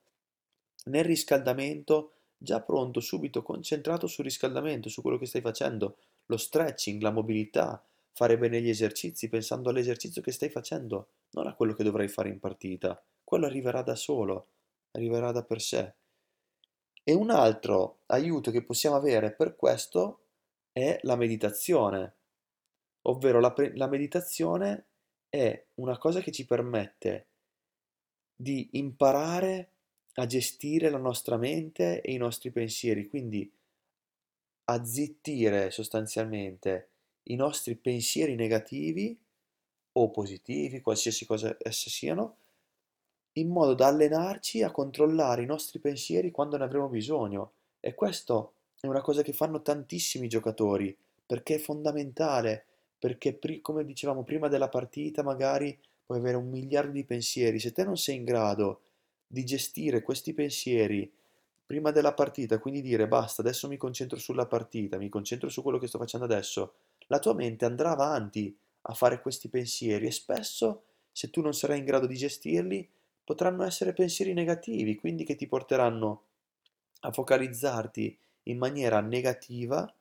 Nel 0.85 1.05
riscaldamento, 1.05 2.11
già 2.37 2.59
pronto, 2.61 2.99
subito 2.99 3.41
concentrato 3.41 4.07
sul 4.07 4.25
riscaldamento, 4.25 4.89
su 4.89 5.01
quello 5.01 5.17
che 5.17 5.25
stai 5.25 5.41
facendo, 5.41 5.97
lo 6.25 6.37
stretching, 6.37 7.01
la 7.01 7.11
mobilità, 7.11 7.81
fare 8.11 8.37
bene 8.37 8.61
gli 8.61 8.69
esercizi 8.69 9.29
pensando 9.29 9.69
all'esercizio 9.69 10.21
che 10.21 10.31
stai 10.31 10.49
facendo, 10.49 11.07
non 11.31 11.47
a 11.47 11.53
quello 11.53 11.73
che 11.73 11.83
dovrai 11.83 12.09
fare 12.09 12.29
in 12.29 12.39
partita. 12.39 13.01
Quello 13.23 13.45
arriverà 13.45 13.81
da 13.81 13.95
solo, 13.95 14.47
arriverà 14.91 15.31
da 15.31 15.43
per 15.43 15.61
sé. 15.61 15.93
E 17.09 17.13
un 17.13 17.29
altro 17.29 17.99
aiuto 18.07 18.51
che 18.51 18.63
possiamo 18.63 18.97
avere 18.97 19.31
per 19.31 19.55
questo 19.55 20.23
è 20.73 20.99
la 21.03 21.15
meditazione, 21.15 22.15
ovvero 23.03 23.39
la, 23.39 23.53
pre- 23.53 23.73
la 23.77 23.87
meditazione 23.87 24.87
è 25.29 25.67
una 25.75 25.97
cosa 25.97 26.19
che 26.19 26.33
ci 26.33 26.45
permette 26.45 27.27
di 28.35 28.71
imparare 28.73 29.71
a 30.15 30.25
gestire 30.25 30.89
la 30.89 30.97
nostra 30.97 31.37
mente 31.37 32.01
e 32.01 32.11
i 32.11 32.17
nostri 32.17 32.51
pensieri, 32.51 33.07
quindi 33.07 33.49
a 34.65 34.83
zittire 34.83 35.71
sostanzialmente 35.71 36.89
i 37.29 37.35
nostri 37.35 37.75
pensieri 37.75 38.35
negativi 38.35 39.17
o 39.93 40.11
positivi, 40.11 40.81
qualsiasi 40.81 41.25
cosa 41.25 41.55
esse 41.57 41.89
siano, 41.89 42.35
in 43.39 43.49
modo 43.49 43.73
da 43.73 43.87
allenarci 43.87 44.63
a 44.63 44.71
controllare 44.71 45.43
i 45.43 45.47
nostri 45.47 45.79
pensieri 45.79 46.31
quando 46.31 46.57
ne 46.57 46.63
avremo 46.63 46.87
bisogno. 46.87 47.51
E 47.79 47.93
questo 47.93 48.53
è 48.79 48.87
una 48.87 49.01
cosa 49.01 49.21
che 49.21 49.33
fanno 49.33 49.61
tantissimi 49.61 50.27
giocatori, 50.27 50.95
perché 51.25 51.55
è 51.55 51.59
fondamentale, 51.59 52.65
perché 52.99 53.39
come 53.61 53.85
dicevamo 53.85 54.23
prima 54.23 54.47
della 54.47 54.69
partita 54.69 55.23
magari 55.23 55.77
puoi 56.05 56.19
avere 56.19 56.37
un 56.37 56.49
miliardo 56.49 56.91
di 56.91 57.03
pensieri, 57.03 57.59
se 57.59 57.71
te 57.71 57.83
non 57.83 57.97
sei 57.97 58.15
in 58.15 58.23
grado 58.23 58.81
di 59.27 59.43
gestire 59.43 60.01
questi 60.01 60.33
pensieri 60.33 61.11
prima 61.65 61.91
della 61.91 62.13
partita, 62.13 62.59
quindi 62.59 62.81
dire 62.81 63.09
basta, 63.09 63.41
adesso 63.41 63.67
mi 63.67 63.75
concentro 63.75 64.17
sulla 64.17 64.45
partita, 64.45 64.97
mi 64.97 65.09
concentro 65.09 65.49
su 65.49 65.61
quello 65.61 65.77
che 65.77 65.87
sto 65.87 65.97
facendo 65.97 66.25
adesso, 66.25 66.75
la 67.07 67.19
tua 67.19 67.33
mente 67.33 67.65
andrà 67.65 67.91
avanti 67.91 68.55
a 68.83 68.93
fare 68.93 69.21
questi 69.21 69.49
pensieri 69.49 70.07
e 70.07 70.11
spesso, 70.11 70.83
se 71.11 71.29
tu 71.29 71.41
non 71.41 71.53
sarai 71.53 71.79
in 71.79 71.85
grado 71.85 72.07
di 72.07 72.15
gestirli, 72.15 72.87
potranno 73.27 73.65
essere 73.65 73.91
pensieri 73.91 74.31
negativi, 74.31 74.95
quindi 74.95 75.25
che 75.25 75.35
ti 75.35 75.47
porteranno 75.47 76.21
a 77.01 77.11
focalizzarti 77.11 78.17
in 78.43 78.57
maniera 78.57 79.01
negativa 79.01 79.93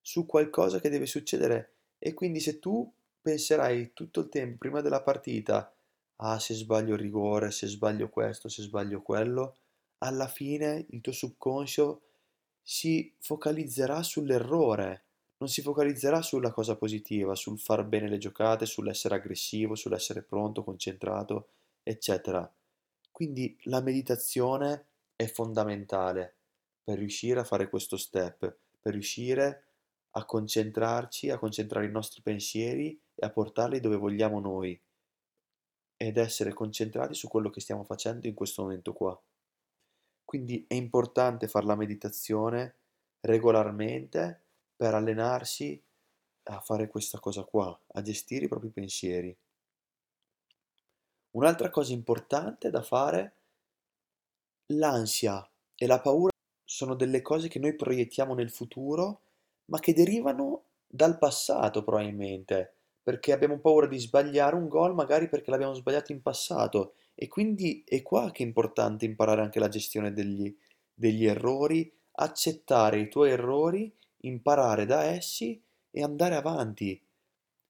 su 0.00 0.24
qualcosa 0.24 0.80
che 0.80 0.88
deve 0.88 1.04
succedere 1.04 1.74
e 1.98 2.14
quindi 2.14 2.40
se 2.40 2.58
tu 2.60 2.90
penserai 3.20 3.92
tutto 3.92 4.20
il 4.20 4.30
tempo 4.30 4.56
prima 4.56 4.80
della 4.80 5.02
partita, 5.02 5.70
ah 6.16 6.38
se 6.38 6.54
sbaglio 6.54 6.94
il 6.94 7.00
rigore, 7.00 7.50
se 7.50 7.66
sbaglio 7.66 8.08
questo, 8.08 8.48
se 8.48 8.62
sbaglio 8.62 9.02
quello, 9.02 9.56
alla 9.98 10.26
fine 10.26 10.86
il 10.88 11.02
tuo 11.02 11.12
subconscio 11.12 12.00
si 12.62 13.12
focalizzerà 13.18 14.02
sull'errore, 14.02 15.04
non 15.36 15.50
si 15.50 15.60
focalizzerà 15.60 16.22
sulla 16.22 16.52
cosa 16.52 16.74
positiva, 16.76 17.34
sul 17.34 17.58
far 17.58 17.84
bene 17.84 18.08
le 18.08 18.16
giocate, 18.16 18.64
sull'essere 18.64 19.16
aggressivo, 19.16 19.74
sull'essere 19.74 20.22
pronto, 20.22 20.64
concentrato, 20.64 21.48
eccetera. 21.82 22.50
Quindi 23.12 23.56
la 23.64 23.80
meditazione 23.80 24.86
è 25.14 25.26
fondamentale 25.26 26.34
per 26.82 26.98
riuscire 26.98 27.38
a 27.38 27.44
fare 27.44 27.68
questo 27.68 27.96
step, 27.96 28.56
per 28.80 28.92
riuscire 28.92 29.66
a 30.12 30.24
concentrarci, 30.24 31.30
a 31.30 31.38
concentrare 31.38 31.86
i 31.86 31.90
nostri 31.90 32.22
pensieri 32.22 32.98
e 33.14 33.24
a 33.24 33.30
portarli 33.30 33.80
dove 33.80 33.96
vogliamo 33.96 34.40
noi 34.40 34.80
ed 35.96 36.16
essere 36.16 36.52
concentrati 36.52 37.14
su 37.14 37.28
quello 37.28 37.50
che 37.50 37.60
stiamo 37.60 37.84
facendo 37.84 38.26
in 38.26 38.34
questo 38.34 38.62
momento 38.62 38.92
qua. 38.92 39.22
Quindi 40.24 40.64
è 40.66 40.74
importante 40.74 41.46
fare 41.46 41.66
la 41.66 41.76
meditazione 41.76 42.76
regolarmente 43.20 44.42
per 44.74 44.94
allenarsi 44.94 45.80
a 46.44 46.60
fare 46.60 46.88
questa 46.88 47.20
cosa 47.20 47.44
qua, 47.44 47.78
a 47.92 48.02
gestire 48.02 48.46
i 48.46 48.48
propri 48.48 48.70
pensieri. 48.70 49.36
Un'altra 51.32 51.70
cosa 51.70 51.92
importante 51.92 52.70
da 52.70 52.82
fare, 52.82 53.36
l'ansia 54.72 55.48
e 55.74 55.86
la 55.86 56.00
paura 56.00 56.30
sono 56.64 56.94
delle 56.94 57.22
cose 57.22 57.48
che 57.48 57.58
noi 57.58 57.74
proiettiamo 57.74 58.34
nel 58.34 58.50
futuro, 58.50 59.22
ma 59.66 59.78
che 59.78 59.94
derivano 59.94 60.64
dal 60.86 61.18
passato 61.18 61.82
probabilmente, 61.84 62.74
perché 63.02 63.32
abbiamo 63.32 63.58
paura 63.58 63.86
di 63.86 63.98
sbagliare 63.98 64.56
un 64.56 64.68
gol 64.68 64.94
magari 64.94 65.28
perché 65.28 65.50
l'abbiamo 65.50 65.74
sbagliato 65.74 66.12
in 66.12 66.22
passato 66.22 66.94
e 67.14 67.28
quindi 67.28 67.82
è 67.86 68.02
qua 68.02 68.30
che 68.30 68.42
è 68.42 68.46
importante 68.46 69.04
imparare 69.04 69.40
anche 69.40 69.58
la 69.58 69.68
gestione 69.68 70.12
degli, 70.12 70.54
degli 70.94 71.26
errori, 71.26 71.90
accettare 72.12 73.00
i 73.00 73.08
tuoi 73.08 73.30
errori, 73.30 73.94
imparare 74.22 74.84
da 74.84 75.04
essi 75.04 75.62
e 75.90 76.02
andare 76.02 76.36
avanti. 76.36 77.02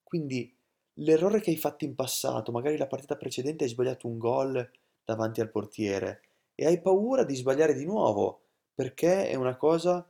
Quindi 0.03 0.55
l'errore 0.95 1.41
che 1.41 1.51
hai 1.51 1.57
fatto 1.57 1.85
in 1.85 1.95
passato, 1.95 2.53
magari 2.53 2.77
la 2.77 2.87
partita 2.87 3.17
precedente 3.17 3.65
hai 3.65 3.71
sbagliato 3.71 4.07
un 4.07 4.19
gol 4.19 4.71
davanti 5.05 5.41
al 5.41 5.51
portiere 5.51 6.23
e 6.55 6.67
hai 6.67 6.81
paura 6.81 7.25
di 7.25 7.35
sbagliare 7.35 7.75
di 7.75 7.85
nuovo, 7.85 8.41
perché 8.75 9.29
è 9.29 9.35
una 9.35 9.57
cosa 9.57 10.07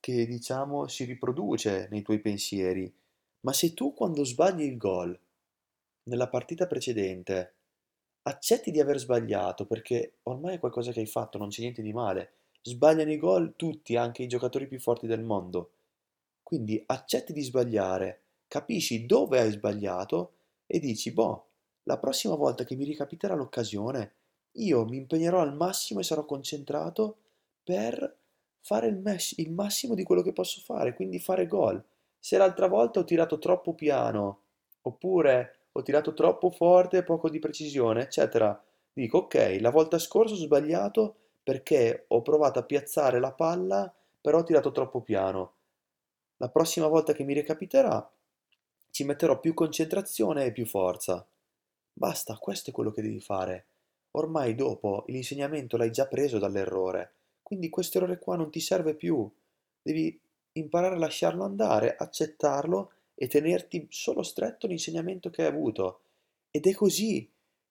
che 0.00 0.26
diciamo 0.26 0.88
si 0.88 1.04
riproduce 1.04 1.88
nei 1.90 2.02
tuoi 2.02 2.20
pensieri. 2.20 2.92
Ma 3.40 3.52
se 3.52 3.74
tu 3.74 3.94
quando 3.94 4.24
sbagli 4.24 4.62
il 4.62 4.76
gol 4.76 5.18
nella 6.04 6.28
partita 6.28 6.66
precedente 6.66 7.54
accetti 8.22 8.70
di 8.70 8.80
aver 8.80 8.98
sbagliato, 8.98 9.66
perché 9.66 10.18
ormai 10.24 10.56
è 10.56 10.58
qualcosa 10.58 10.92
che 10.92 11.00
hai 11.00 11.06
fatto, 11.06 11.38
non 11.38 11.48
c'è 11.48 11.60
niente 11.60 11.82
di 11.82 11.92
male, 11.92 12.32
sbagliano 12.62 13.10
i 13.12 13.18
gol 13.18 13.54
tutti, 13.56 13.96
anche 13.96 14.22
i 14.22 14.28
giocatori 14.28 14.66
più 14.66 14.78
forti 14.78 15.06
del 15.06 15.22
mondo. 15.22 15.70
Quindi 16.42 16.82
accetti 16.86 17.32
di 17.32 17.42
sbagliare, 17.42 18.22
capisci 18.52 19.06
dove 19.06 19.40
hai 19.40 19.50
sbagliato 19.50 20.32
e 20.66 20.78
dici, 20.78 21.10
boh, 21.10 21.46
la 21.84 21.96
prossima 21.96 22.34
volta 22.34 22.64
che 22.64 22.76
mi 22.76 22.84
ricapiterà 22.84 23.34
l'occasione, 23.34 24.12
io 24.56 24.84
mi 24.84 24.98
impegnerò 24.98 25.40
al 25.40 25.56
massimo 25.56 26.00
e 26.00 26.02
sarò 26.02 26.26
concentrato 26.26 27.16
per 27.64 28.14
fare 28.60 28.88
il, 28.88 28.98
mes- 28.98 29.38
il 29.38 29.50
massimo 29.50 29.94
di 29.94 30.02
quello 30.02 30.20
che 30.20 30.34
posso 30.34 30.60
fare, 30.60 30.92
quindi 30.92 31.18
fare 31.18 31.46
gol. 31.46 31.82
Se 32.18 32.36
l'altra 32.36 32.66
volta 32.66 33.00
ho 33.00 33.04
tirato 33.04 33.38
troppo 33.38 33.72
piano, 33.72 34.40
oppure 34.82 35.68
ho 35.72 35.80
tirato 35.80 36.12
troppo 36.12 36.50
forte 36.50 37.04
poco 37.04 37.30
di 37.30 37.38
precisione, 37.38 38.02
eccetera, 38.02 38.62
dico, 38.92 39.16
ok, 39.16 39.56
la 39.62 39.70
volta 39.70 39.98
scorsa 39.98 40.34
ho 40.34 40.36
sbagliato 40.36 41.16
perché 41.42 42.04
ho 42.08 42.20
provato 42.20 42.58
a 42.58 42.64
piazzare 42.64 43.18
la 43.18 43.32
palla, 43.32 43.90
però 44.20 44.40
ho 44.40 44.44
tirato 44.44 44.72
troppo 44.72 45.00
piano. 45.00 45.54
La 46.36 46.50
prossima 46.50 46.86
volta 46.86 47.14
che 47.14 47.24
mi 47.24 47.32
recapiterà, 47.32 48.11
ci 48.92 49.04
metterò 49.04 49.40
più 49.40 49.54
concentrazione 49.54 50.44
e 50.44 50.52
più 50.52 50.66
forza. 50.66 51.26
Basta, 51.94 52.36
questo 52.36 52.70
è 52.70 52.72
quello 52.72 52.92
che 52.92 53.02
devi 53.02 53.20
fare. 53.20 53.66
Ormai 54.12 54.54
dopo 54.54 55.04
l'insegnamento 55.08 55.78
l'hai 55.78 55.90
già 55.90 56.06
preso 56.06 56.38
dall'errore, 56.38 57.14
quindi 57.42 57.70
questo 57.70 57.98
errore 57.98 58.18
qua 58.18 58.36
non 58.36 58.50
ti 58.50 58.60
serve 58.60 58.94
più. 58.94 59.28
Devi 59.80 60.20
imparare 60.52 60.94
a 60.94 60.98
lasciarlo 60.98 61.42
andare, 61.42 61.96
accettarlo 61.96 62.92
e 63.14 63.28
tenerti 63.28 63.86
solo 63.88 64.22
stretto 64.22 64.66
l'insegnamento 64.66 65.30
che 65.30 65.42
hai 65.42 65.48
avuto. 65.48 66.00
Ed 66.50 66.66
è 66.66 66.74
così 66.74 67.28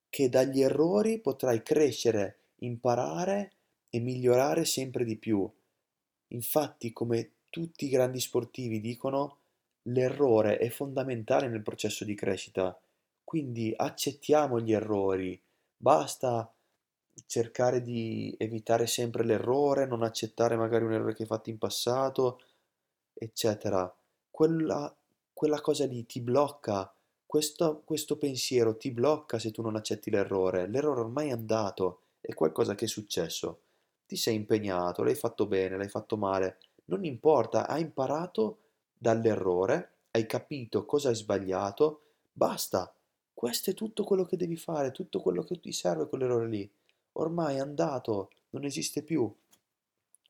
che 0.10 0.28
dagli 0.28 0.62
errori 0.62 1.20
potrai 1.20 1.62
crescere, 1.62 2.40
imparare 2.62 3.52
e 3.92 4.00
migliorare 4.00 4.66
sempre 4.66 5.06
di 5.06 5.18
più. 5.18 5.48
Infatti, 6.30 6.92
come 6.92 7.32
tutti 7.50 7.86
i 7.86 7.90
grandi 7.90 8.20
sportivi 8.20 8.82
dicono, 8.82 9.41
l'errore 9.84 10.58
è 10.58 10.70
fondamentale 10.70 11.48
nel 11.48 11.62
processo 11.62 12.04
di 12.04 12.16
crescita. 12.16 12.78
Quindi 13.24 13.74
accettiamo 13.76 14.60
gli 14.60 14.74
errori, 14.74 15.42
basta 15.78 16.54
cercare 17.26 17.82
di 17.82 18.36
evitare 18.38 18.88
sempre 18.88 19.24
l'errore, 19.24 19.86
non 19.86 20.04
accettare 20.04 20.56
magari 20.56 20.84
un 20.84 20.94
errore 20.94 21.14
che 21.14 21.24
hai 21.24 21.28
fatto 21.28 21.50
in 21.50 21.58
passato, 21.58 22.42
eccetera. 23.14 23.94
Quella, 24.30 24.94
quella 25.34 25.62
cosa 25.62 25.86
lì 25.86 26.06
ti 26.06 26.20
blocca, 26.22 26.94
questo, 27.26 27.82
questo 27.86 28.18
pensiero 28.18 28.76
ti 28.76 28.92
blocca 28.92 29.40
se 29.40 29.52
tu 29.52 29.62
non 29.62 29.76
accetti 29.76 30.10
l'errore. 30.10 30.68
L'errore 30.68 31.02
ormai 31.02 31.30
è 31.30 31.32
andato, 31.32 32.02
è 32.20 32.34
qualcosa 32.34 32.76
che 32.76 32.86
è 32.86 32.90
successo. 32.90 33.62
Ti 34.06 34.16
sei 34.18 34.36
impegnato, 34.36 35.04
l'hai 35.04 35.16
fatto 35.16 35.46
bene, 35.46 35.78
l'hai 35.78 35.88
fatto 35.88 36.18
male, 36.18 36.58
non 36.86 37.06
importa, 37.06 37.68
hai 37.68 37.82
imparato 37.82 38.58
dall'errore, 39.02 39.94
hai 40.12 40.28
capito 40.28 40.86
cosa 40.86 41.10
hai 41.10 41.16
sbagliato, 41.16 42.02
basta. 42.32 42.94
Questo 43.34 43.72
è 43.72 43.74
tutto 43.74 44.04
quello 44.04 44.26
che 44.26 44.38
devi 44.38 44.56
fare, 44.56 44.92
tutto 44.92 45.22
quello 45.22 45.42
che 45.42 45.60
ti 45.60 45.72
serve 45.72 46.08
quell'errore 46.08 46.48
lì. 46.48 46.72
Ormai 47.14 47.56
è 47.56 47.60
andato, 47.60 48.30
non 48.52 48.64
esiste 48.64 49.02
più. 49.02 49.34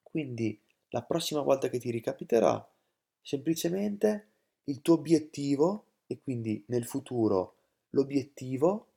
Quindi 0.02 0.58
la 0.92 1.02
prossima 1.02 1.42
volta 1.42 1.68
che 1.68 1.80
ti 1.80 1.92
ricapiterà, 1.92 2.66
semplicemente 3.22 4.28
il 4.66 4.82
tuo 4.82 4.94
obiettivo, 4.94 5.88
e 6.08 6.22
quindi 6.24 6.64
nel 6.68 6.86
futuro 6.86 7.56
l'obiettivo 7.90 8.88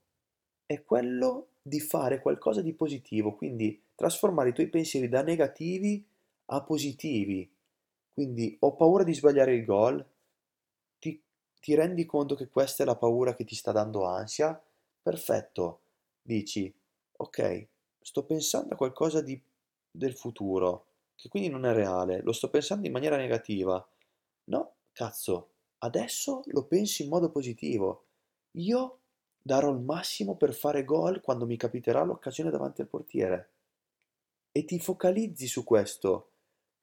è 0.66 0.84
quello 0.84 1.48
di 1.60 1.80
fare 1.80 2.22
qualcosa 2.22 2.62
di 2.62 2.74
positivo, 2.74 3.34
quindi 3.34 3.80
trasformare 3.96 4.50
i 4.50 4.52
tuoi 4.52 4.68
pensieri 4.68 5.08
da 5.08 5.22
negativi 5.22 6.04
a 6.46 6.62
positivi. 6.62 7.50
Quindi 8.14 8.56
ho 8.60 8.76
paura 8.76 9.02
di 9.02 9.12
sbagliare 9.12 9.54
il 9.54 9.64
gol, 9.64 10.04
ti, 10.98 11.20
ti 11.60 11.74
rendi 11.74 12.06
conto 12.06 12.36
che 12.36 12.48
questa 12.48 12.84
è 12.84 12.86
la 12.86 12.96
paura 12.96 13.34
che 13.34 13.44
ti 13.44 13.56
sta 13.56 13.72
dando 13.72 14.04
ansia? 14.04 14.60
Perfetto, 15.02 15.80
dici, 16.22 16.72
ok, 17.16 17.66
sto 18.00 18.24
pensando 18.24 18.74
a 18.74 18.76
qualcosa 18.76 19.20
di, 19.20 19.40
del 19.90 20.14
futuro, 20.14 20.86
che 21.16 21.28
quindi 21.28 21.48
non 21.48 21.66
è 21.66 21.72
reale, 21.72 22.22
lo 22.22 22.32
sto 22.32 22.48
pensando 22.50 22.86
in 22.86 22.92
maniera 22.92 23.16
negativa. 23.16 23.84
No, 24.44 24.74
cazzo, 24.92 25.50
adesso 25.78 26.42
lo 26.46 26.64
penso 26.66 27.02
in 27.02 27.08
modo 27.08 27.30
positivo. 27.30 28.04
Io 28.52 29.00
darò 29.42 29.70
il 29.70 29.80
massimo 29.80 30.36
per 30.36 30.54
fare 30.54 30.84
gol 30.84 31.20
quando 31.20 31.46
mi 31.46 31.56
capiterà 31.56 32.02
l'occasione 32.04 32.50
davanti 32.50 32.80
al 32.80 32.88
portiere. 32.88 33.50
E 34.52 34.64
ti 34.64 34.78
focalizzi 34.78 35.46
su 35.46 35.64
questo, 35.64 36.33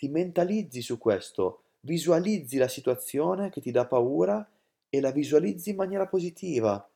ti 0.02 0.10
mentalizzi 0.10 0.82
su 0.82 0.98
questo, 0.98 1.66
visualizzi 1.82 2.58
la 2.58 2.68
situazione 2.68 3.52
che 3.52 3.62
ti 3.62 3.70
dà 3.70 3.86
paura 3.86 4.50
e 4.90 5.00
la 5.00 5.12
visualizzi 5.12 5.70
in 5.70 5.76
maniera 5.76 6.08
positiva. 6.08 6.90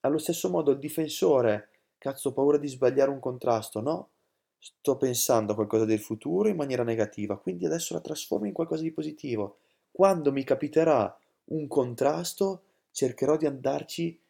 Allo 0.00 0.18
stesso 0.18 0.50
modo 0.50 0.72
il 0.72 0.78
difensore, 0.78 1.70
cazzo, 1.96 2.28
ho 2.28 2.32
paura 2.34 2.58
di 2.58 2.68
sbagliare 2.68 3.10
un 3.10 3.20
contrasto, 3.20 3.80
no? 3.80 4.10
Sto 4.58 4.98
pensando 4.98 5.52
a 5.52 5.54
qualcosa 5.54 5.86
del 5.86 5.98
futuro 5.98 6.50
in 6.50 6.56
maniera 6.56 6.82
negativa, 6.82 7.38
quindi 7.38 7.64
adesso 7.64 7.94
la 7.94 8.02
trasformo 8.02 8.44
in 8.44 8.52
qualcosa 8.52 8.82
di 8.82 8.92
positivo. 8.92 9.60
Quando 9.90 10.30
mi 10.30 10.44
capiterà 10.44 11.18
un 11.44 11.66
contrasto, 11.68 12.64
cercherò 12.90 13.38
di 13.38 13.46
andarci 13.46 14.20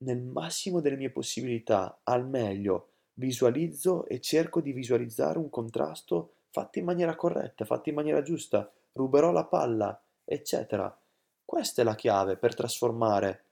nel 0.00 0.20
massimo 0.20 0.82
delle 0.82 0.96
mie 0.96 1.08
possibilità, 1.08 2.00
al 2.02 2.28
meglio. 2.28 2.90
Visualizzo 3.14 4.04
e 4.04 4.20
cerco 4.20 4.60
di 4.60 4.72
visualizzare 4.72 5.38
un 5.38 5.48
contrasto 5.48 6.32
fatto 6.50 6.78
in 6.78 6.84
maniera 6.84 7.16
corretta, 7.16 7.64
fatto 7.64 7.88
in 7.88 7.94
maniera 7.94 8.22
giusta. 8.22 8.70
Ruberò 8.92 9.30
la 9.32 9.44
palla, 9.44 10.00
eccetera. 10.24 10.96
Questa 11.44 11.82
è 11.82 11.84
la 11.84 11.94
chiave 11.94 12.36
per 12.36 12.54
trasformare 12.54 13.44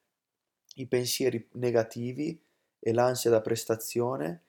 i 0.77 0.87
pensieri 0.87 1.49
negativi 1.53 2.39
e 2.79 2.93
l'ansia 2.93 3.31
da 3.31 3.41
prestazione 3.41 4.43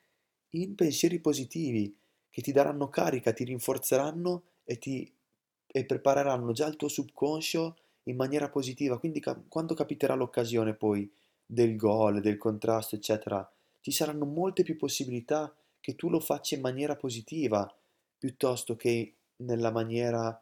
in 0.51 0.75
pensieri 0.75 1.19
positivi 1.19 1.95
che 2.29 2.41
ti 2.41 2.51
daranno 2.51 2.89
carica, 2.89 3.33
ti 3.33 3.43
rinforzeranno 3.43 4.43
e 4.63 4.77
ti 4.77 5.11
e 5.67 5.85
prepareranno 5.85 6.53
già 6.53 6.65
il 6.65 6.75
tuo 6.75 6.87
subconscio 6.87 7.77
in 8.03 8.15
maniera 8.15 8.49
positiva. 8.49 8.97
Quindi 8.97 9.19
ca- 9.19 9.39
quando 9.47 9.73
capiterà 9.73 10.15
l'occasione 10.15 10.73
poi 10.73 11.11
del 11.45 11.75
gol, 11.75 12.21
del 12.21 12.37
contrasto, 12.37 12.95
eccetera, 12.95 13.47
ci 13.81 13.91
saranno 13.91 14.25
molte 14.25 14.63
più 14.63 14.77
possibilità 14.77 15.53
che 15.79 15.95
tu 15.95 16.09
lo 16.09 16.19
faccia 16.19 16.55
in 16.55 16.61
maniera 16.61 16.95
positiva 16.95 17.71
piuttosto 18.17 18.75
che 18.75 19.15
nella 19.37 19.71
maniera 19.71 20.37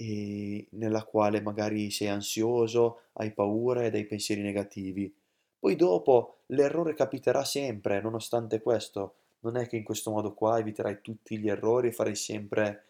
eh, 0.00 0.64
nella 0.70 1.02
quale 1.02 1.40
magari 1.40 1.90
sei 1.90 2.06
ansioso, 2.06 3.00
hai 3.14 3.32
paura 3.32 3.84
ed 3.84 3.94
hai 3.94 4.06
pensieri 4.06 4.42
negativi. 4.42 5.12
Poi 5.58 5.74
dopo 5.74 6.42
l'errore 6.46 6.94
capiterà 6.94 7.44
sempre, 7.44 8.00
nonostante 8.00 8.60
questo, 8.60 9.14
non 9.40 9.56
è 9.56 9.66
che 9.66 9.76
in 9.76 9.82
questo 9.82 10.12
modo 10.12 10.34
qua 10.34 10.58
eviterai 10.58 11.00
tutti 11.00 11.36
gli 11.38 11.48
errori, 11.48 11.90
farai 11.90 12.14
sempre 12.14 12.84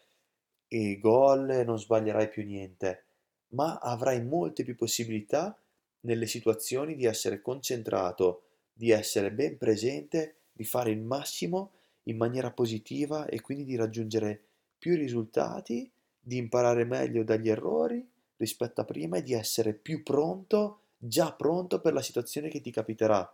i 0.67 0.99
gol 0.99 1.49
e 1.49 1.63
non 1.63 1.79
sbaglierai 1.79 2.29
più 2.29 2.45
niente, 2.45 3.05
ma 3.49 3.79
avrai 3.79 4.23
molte 4.23 4.63
più 4.63 4.75
possibilità 4.75 5.59
nelle 6.01 6.27
situazioni 6.27 6.95
di 6.95 7.05
essere 7.05 7.41
concentrato, 7.41 8.43
di 8.71 8.91
essere 8.91 9.31
ben 9.31 9.57
presente, 9.57 10.35
di 10.51 10.63
fare 10.63 10.91
il 10.91 10.99
massimo 10.99 11.71
in 12.09 12.17
maniera 12.17 12.51
positiva 12.51 13.25
e 13.27 13.41
quindi 13.41 13.63
di 13.63 13.75
raggiungere 13.75 14.43
più 14.77 14.95
risultati, 14.95 15.91
di 16.19 16.37
imparare 16.37 16.83
meglio 16.83 17.23
dagli 17.23 17.49
errori 17.49 18.07
rispetto 18.37 18.81
a 18.81 18.85
prima 18.85 19.17
e 19.17 19.23
di 19.23 19.33
essere 19.33 19.73
più 19.73 20.03
pronto, 20.03 20.81
già 20.97 21.33
pronto 21.33 21.81
per 21.81 21.93
la 21.93 22.01
situazione 22.01 22.49
che 22.49 22.61
ti 22.61 22.71
capiterà. 22.71 23.31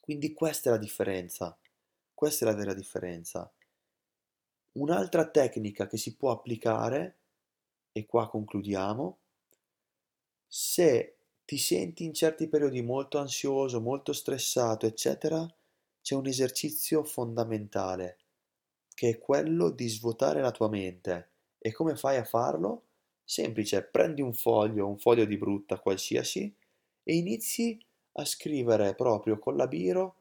Quindi 0.00 0.32
questa 0.32 0.70
è 0.70 0.72
la 0.72 0.78
differenza, 0.78 1.56
questa 2.14 2.44
è 2.44 2.48
la 2.48 2.56
vera 2.56 2.74
differenza. 2.74 3.52
Un'altra 4.72 5.28
tecnica 5.28 5.86
che 5.86 5.96
si 5.96 6.16
può 6.16 6.30
applicare, 6.30 7.16
e 7.92 8.06
qua 8.06 8.28
concludiamo, 8.28 9.18
se 10.46 11.16
ti 11.44 11.58
senti 11.58 12.04
in 12.04 12.14
certi 12.14 12.48
periodi 12.48 12.80
molto 12.82 13.18
ansioso, 13.18 13.80
molto 13.80 14.12
stressato, 14.12 14.86
eccetera, 14.86 15.46
c'è 16.00 16.14
un 16.14 16.26
esercizio 16.26 17.04
fondamentale, 17.04 18.18
che 18.94 19.10
è 19.10 19.18
quello 19.18 19.70
di 19.70 19.88
svuotare 19.88 20.40
la 20.40 20.50
tua 20.50 20.68
mente. 20.68 21.28
E 21.58 21.72
come 21.72 21.96
fai 21.96 22.16
a 22.16 22.24
farlo? 22.24 22.84
Semplice, 23.24 23.82
prendi 23.82 24.22
un 24.22 24.34
foglio, 24.34 24.88
un 24.88 24.98
foglio 24.98 25.24
di 25.24 25.36
brutta 25.36 25.78
qualsiasi, 25.78 26.52
e 27.02 27.14
inizi 27.14 27.78
a 28.12 28.24
scrivere 28.24 28.94
proprio 28.94 29.38
con 29.38 29.56
la 29.56 29.66
biro 29.66 30.16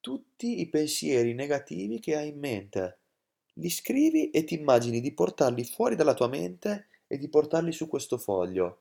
tutti 0.00 0.60
i 0.60 0.68
pensieri 0.68 1.34
negativi 1.34 2.00
che 2.00 2.16
hai 2.16 2.28
in 2.28 2.38
mente. 2.38 2.98
Li 3.54 3.70
scrivi 3.70 4.30
e 4.30 4.44
ti 4.44 4.54
immagini 4.54 5.00
di 5.00 5.12
portarli 5.12 5.64
fuori 5.64 5.96
dalla 5.96 6.14
tua 6.14 6.28
mente 6.28 6.86
e 7.06 7.18
di 7.18 7.28
portarli 7.28 7.72
su 7.72 7.88
questo 7.88 8.18
foglio. 8.18 8.80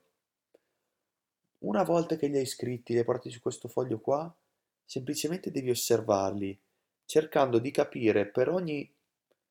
Una 1.60 1.84
volta 1.84 2.16
che 2.16 2.28
li 2.28 2.38
hai 2.38 2.46
scritti, 2.46 2.94
li 2.94 3.00
hai 3.00 3.06
portati 3.06 3.32
su 3.32 3.42
questo 3.42 3.68
foglio 3.68 4.00
qua, 4.00 4.34
semplicemente 4.88 5.52
devi 5.52 5.70
osservarli, 5.70 6.58
cercando 7.06 7.60
di 7.60 7.72
capire 7.72 8.26
per 8.26 8.48
ogni 8.50 8.90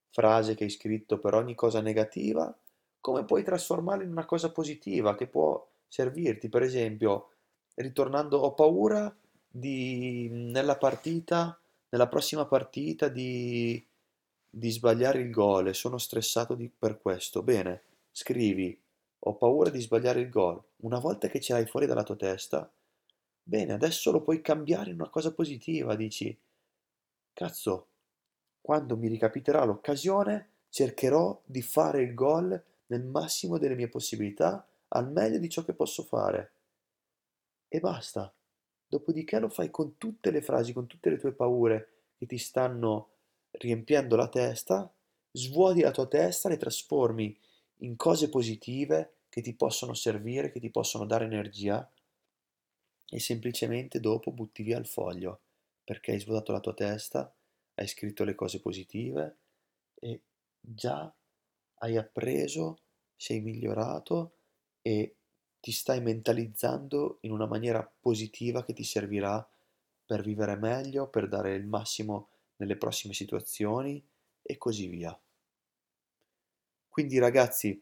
frase 0.09 0.55
che 0.55 0.64
hai 0.64 0.70
scritto, 0.70 1.18
per 1.18 1.35
ogni 1.35 1.55
cosa 1.55 1.81
negativa, 1.81 2.53
come 3.01 3.25
puoi 3.25 3.44
trasformarla 3.44 4.03
in 4.03 4.11
una 4.11 4.25
cosa 4.25 4.51
positiva 4.51 5.14
che 5.14 5.27
può 5.27 5.64
servirti. 5.87 6.49
Per 6.49 6.62
esempio, 6.62 7.33
ritornando, 7.75 8.38
ho 8.38 8.55
paura 8.55 9.14
di, 9.46 10.29
nella 10.31 10.79
partita, 10.79 11.61
nella 11.90 12.09
prossima 12.09 12.46
partita, 12.46 13.09
di, 13.09 13.85
di 14.49 14.70
sbagliare 14.70 15.20
il 15.20 15.31
gol 15.31 15.68
e 15.68 15.75
sono 15.75 15.99
stressato 15.99 16.55
di, 16.55 16.68
per 16.68 16.99
questo. 16.99 17.42
Bene, 17.42 17.83
scrivi 18.11 18.77
ho 19.18 19.35
paura 19.35 19.70
di 19.70 19.81
sbagliare 19.81 20.20
il 20.20 20.31
gol. 20.31 20.62
Una 20.79 21.01
volta 21.01 21.29
che 21.29 21.40
ce 21.40 21.53
l'hai 21.53 21.66
fuori 21.66 21.87
dalla 21.87 22.05
tua 22.05 22.16
testa, 22.16 22.70
bene, 23.48 23.72
adesso 23.72 24.11
lo 24.11 24.22
puoi 24.22 24.40
cambiare 24.40 24.90
in 24.90 24.96
una 25.00 25.09
cosa 25.09 25.32
positiva, 25.32 25.94
dici, 25.94 26.37
cazzo, 27.32 27.88
quando 28.61 28.96
mi 28.96 29.09
ricapiterà 29.09 29.64
l'occasione, 29.64 30.48
cercherò 30.70 31.40
di 31.44 31.62
fare 31.62 32.02
il 32.02 32.14
gol 32.14 32.61
nel 32.87 33.04
massimo 33.04 33.59
delle 33.59 33.76
mie 33.76 33.88
possibilità, 33.88 34.66
al 34.88 35.11
meglio 35.12 35.38
di 35.38 35.48
ciò 35.48 35.64
che 35.64 35.74
posso 35.74 36.02
fare. 36.02 36.52
e 37.68 37.80
basta. 37.80 38.32
Dopodiché 38.88 39.38
lo 39.38 39.48
fai 39.48 39.70
con 39.70 39.96
tutte 39.98 40.30
le 40.30 40.40
frasi, 40.42 40.72
con 40.72 40.87
tutte 40.87 41.11
le 41.11 41.18
tue 41.18 41.32
paure 41.32 41.88
che 42.16 42.26
ti 42.26 42.38
stanno 42.38 43.11
riempiendo 43.52 44.16
la 44.16 44.28
testa, 44.28 44.90
svuoti 45.32 45.80
la 45.80 45.90
tua 45.90 46.06
testa, 46.06 46.48
le 46.48 46.56
trasformi 46.56 47.37
in 47.80 47.96
cose 47.96 48.28
positive 48.28 49.14
che 49.28 49.42
ti 49.42 49.54
possono 49.54 49.94
servire, 49.94 50.50
che 50.50 50.61
ti 50.61 50.70
possono 50.70 51.04
dare 51.04 51.24
energia 51.24 51.88
e 53.09 53.21
semplicemente 53.21 54.01
dopo 54.01 54.33
butti 54.33 54.62
via 54.62 54.79
il 54.79 54.87
foglio 54.87 55.40
perché 55.85 56.12
hai 56.12 56.21
svuotato 56.21 56.53
la 56.53 56.61
tua 56.61 56.75
testa, 56.75 57.33
hai 57.75 57.87
scritto 57.87 58.25
le 58.25 58.35
cose 58.35 58.61
positive 58.61 59.37
e 59.95 60.23
già 60.61 61.14
hai 61.79 61.97
appreso, 61.97 62.79
sei 63.14 63.40
migliorato 63.40 64.35
e 64.83 65.16
ti 65.61 65.73
stai 65.73 66.01
mentalizzando 66.01 67.19
in 67.23 67.31
una 67.31 67.47
maniera 67.47 67.88
positiva 68.01 68.64
che 68.64 68.73
ti 68.73 68.85
servirà 68.85 69.49
per 70.05 70.23
vivere 70.23 70.57
meglio, 70.57 71.09
per 71.09 71.29
dare 71.29 71.55
il 71.55 71.66
massimo 71.66 72.29
nelle 72.57 72.77
prossime 72.77 73.14
situazioni 73.14 74.05
e 74.42 74.57
così 74.57 74.87
via. 74.87 75.19
Quindi 76.88 77.19
ragazzi, 77.19 77.81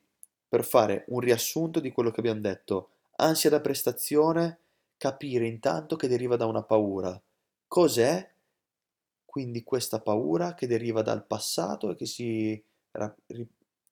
per 0.49 0.65
fare 0.65 1.05
un 1.09 1.21
riassunto 1.21 1.81
di 1.81 1.93
quello 1.93 2.11
che 2.11 2.21
abbiamo 2.21 2.41
detto, 2.41 2.91
ansia 3.17 3.51
da 3.51 3.61
prestazione, 3.61 4.59
capire 4.97 5.47
intanto 5.47 5.97
che 5.97 6.09
deriva 6.09 6.37
da 6.37 6.47
una 6.47 6.63
paura. 6.63 7.21
Cos'è? 7.67 8.33
Quindi 9.25 9.65
questa 9.65 10.01
paura 10.01 10.55
che 10.55 10.67
deriva 10.67 11.03
dal 11.03 11.27
passato 11.27 11.91
e 11.91 11.97
che 11.97 12.07
si, 12.07 12.63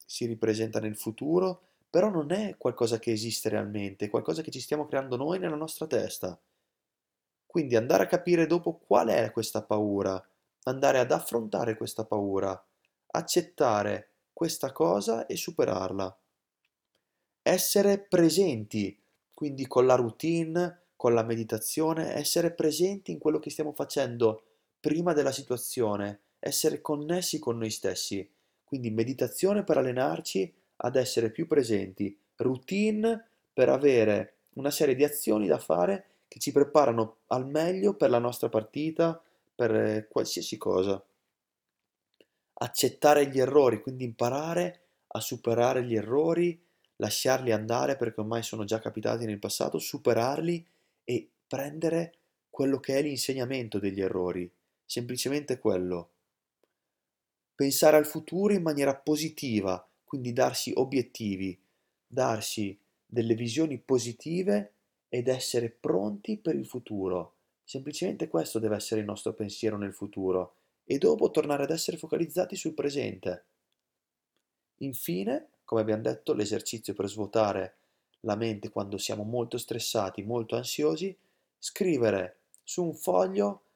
si 0.06 0.26
ripresenta 0.26 0.78
nel 0.78 0.96
futuro 0.96 1.62
però 1.92 2.08
non 2.08 2.32
è 2.32 2.56
qualcosa 2.56 2.98
che 2.98 3.12
esiste 3.12 3.50
realmente, 3.50 4.06
è 4.06 4.08
qualcosa 4.08 4.40
che 4.40 4.50
ci 4.50 4.62
stiamo 4.62 4.86
creando 4.86 5.16
noi 5.16 5.38
nella 5.38 5.56
nostra 5.56 5.86
testa. 5.86 6.40
Quindi 7.44 7.76
andare 7.76 8.04
a 8.04 8.06
capire 8.06 8.46
dopo 8.46 8.78
qual 8.78 9.08
è 9.08 9.30
questa 9.30 9.62
paura, 9.62 10.26
andare 10.62 11.00
ad 11.00 11.12
affrontare 11.12 11.76
questa 11.76 12.06
paura, 12.06 12.66
accettare 13.08 14.12
questa 14.32 14.72
cosa 14.72 15.26
e 15.26 15.36
superarla. 15.36 16.18
Essere 17.42 17.98
presenti, 17.98 18.98
quindi 19.34 19.66
con 19.66 19.84
la 19.84 19.94
routine, 19.94 20.81
con 21.02 21.14
la 21.14 21.24
meditazione, 21.24 22.14
essere 22.14 22.52
presenti 22.52 23.10
in 23.10 23.18
quello 23.18 23.40
che 23.40 23.50
stiamo 23.50 23.72
facendo 23.72 24.44
prima 24.78 25.12
della 25.12 25.32
situazione, 25.32 26.20
essere 26.38 26.80
connessi 26.80 27.40
con 27.40 27.58
noi 27.58 27.70
stessi. 27.70 28.30
Quindi 28.62 28.92
meditazione 28.92 29.64
per 29.64 29.78
allenarci 29.78 30.54
ad 30.76 30.94
essere 30.94 31.32
più 31.32 31.48
presenti, 31.48 32.16
routine 32.36 33.30
per 33.52 33.68
avere 33.68 34.42
una 34.50 34.70
serie 34.70 34.94
di 34.94 35.02
azioni 35.02 35.48
da 35.48 35.58
fare 35.58 36.04
che 36.28 36.38
ci 36.38 36.52
preparano 36.52 37.22
al 37.26 37.48
meglio 37.48 37.96
per 37.96 38.08
la 38.08 38.20
nostra 38.20 38.48
partita, 38.48 39.20
per 39.56 39.74
eh, 39.74 40.06
qualsiasi 40.08 40.56
cosa. 40.56 41.04
Accettare 42.60 43.26
gli 43.26 43.40
errori, 43.40 43.82
quindi 43.82 44.04
imparare 44.04 44.82
a 45.08 45.18
superare 45.18 45.82
gli 45.82 45.96
errori, 45.96 46.64
lasciarli 46.94 47.50
andare 47.50 47.96
perché 47.96 48.20
ormai 48.20 48.44
sono 48.44 48.62
già 48.62 48.78
capitati 48.78 49.24
nel 49.24 49.40
passato, 49.40 49.80
superarli 49.80 50.70
prendere 51.52 52.14
quello 52.48 52.80
che 52.80 52.96
è 52.96 53.02
l'insegnamento 53.02 53.78
degli 53.78 54.00
errori, 54.00 54.50
semplicemente 54.86 55.58
quello. 55.58 56.08
Pensare 57.54 57.98
al 57.98 58.06
futuro 58.06 58.54
in 58.54 58.62
maniera 58.62 58.96
positiva, 58.96 59.86
quindi 60.02 60.32
darsi 60.32 60.72
obiettivi, 60.74 61.60
darsi 62.06 62.74
delle 63.04 63.34
visioni 63.34 63.76
positive 63.76 64.72
ed 65.10 65.28
essere 65.28 65.68
pronti 65.68 66.38
per 66.38 66.54
il 66.54 66.64
futuro. 66.64 67.34
Semplicemente 67.62 68.28
questo 68.28 68.58
deve 68.58 68.76
essere 68.76 69.00
il 69.00 69.06
nostro 69.06 69.34
pensiero 69.34 69.76
nel 69.76 69.92
futuro 69.92 70.54
e 70.84 70.96
dopo 70.96 71.30
tornare 71.30 71.64
ad 71.64 71.70
essere 71.70 71.98
focalizzati 71.98 72.56
sul 72.56 72.72
presente. 72.72 73.44
Infine, 74.78 75.48
come 75.66 75.82
abbiamo 75.82 76.00
detto, 76.00 76.32
l'esercizio 76.32 76.94
per 76.94 77.10
svuotare 77.10 77.76
la 78.20 78.36
mente 78.36 78.70
quando 78.70 78.96
siamo 78.96 79.22
molto 79.22 79.58
stressati, 79.58 80.22
molto 80.22 80.56
ansiosi, 80.56 81.14
scrivere 81.64 82.40
su 82.64 82.82
un 82.82 82.92
foglio 82.92 83.66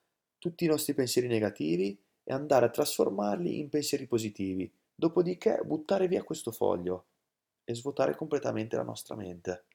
tutti 0.40 0.64
i 0.64 0.66
nostri 0.66 0.92
pensieri 0.92 1.28
negativi 1.28 1.96
e 2.24 2.32
andare 2.32 2.66
a 2.66 2.70
trasformarli 2.70 3.60
in 3.60 3.68
pensieri 3.68 4.08
positivi. 4.08 4.68
Dopodiché 4.92 5.60
buttare 5.64 6.08
via 6.08 6.24
questo 6.24 6.50
foglio 6.50 7.04
e 7.62 7.76
svuotare 7.76 8.16
completamente 8.16 8.74
la 8.74 8.82
nostra 8.82 9.14
mente. 9.14 9.66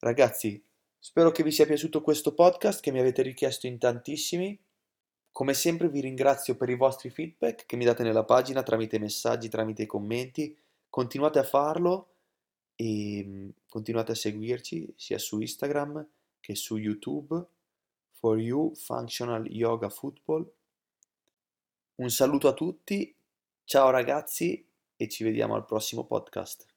Ragazzi, 0.00 0.60
spero 0.98 1.30
che 1.30 1.44
vi 1.44 1.52
sia 1.52 1.64
piaciuto 1.64 2.02
questo 2.02 2.34
podcast 2.34 2.80
che 2.80 2.90
mi 2.90 2.98
avete 2.98 3.22
richiesto 3.22 3.68
in 3.68 3.78
tantissimi. 3.78 4.58
Come 5.30 5.54
sempre 5.54 5.88
vi 5.88 6.00
ringrazio 6.00 6.56
per 6.56 6.70
i 6.70 6.76
vostri 6.76 7.10
feedback 7.10 7.66
che 7.66 7.76
mi 7.76 7.84
date 7.84 8.02
nella 8.02 8.24
pagina 8.24 8.64
tramite 8.64 8.98
messaggi, 8.98 9.48
tramite 9.48 9.82
i 9.82 9.86
commenti. 9.86 10.56
Continuate 10.90 11.38
a 11.38 11.44
farlo 11.44 12.14
e 12.74 13.22
mm, 13.24 13.48
continuate 13.68 14.12
a 14.12 14.16
seguirci 14.16 14.92
sia 14.96 15.18
su 15.18 15.40
Instagram 15.40 16.06
che 16.46 16.54
su 16.54 16.76
YouTube. 16.76 17.44
For 18.12 18.38
You 18.38 18.72
Functional 18.76 19.46
Yoga 19.50 19.88
Football. 19.88 20.50
Un 21.96 22.08
saluto 22.08 22.46
a 22.48 22.54
tutti 22.54 23.14
Ciao 23.64 23.90
ragazzi 23.90 24.64
e 24.94 25.08
ci 25.08 25.24
vediamo 25.24 25.56
al 25.56 25.64
prossimo 25.64 26.04
podcast. 26.04 26.75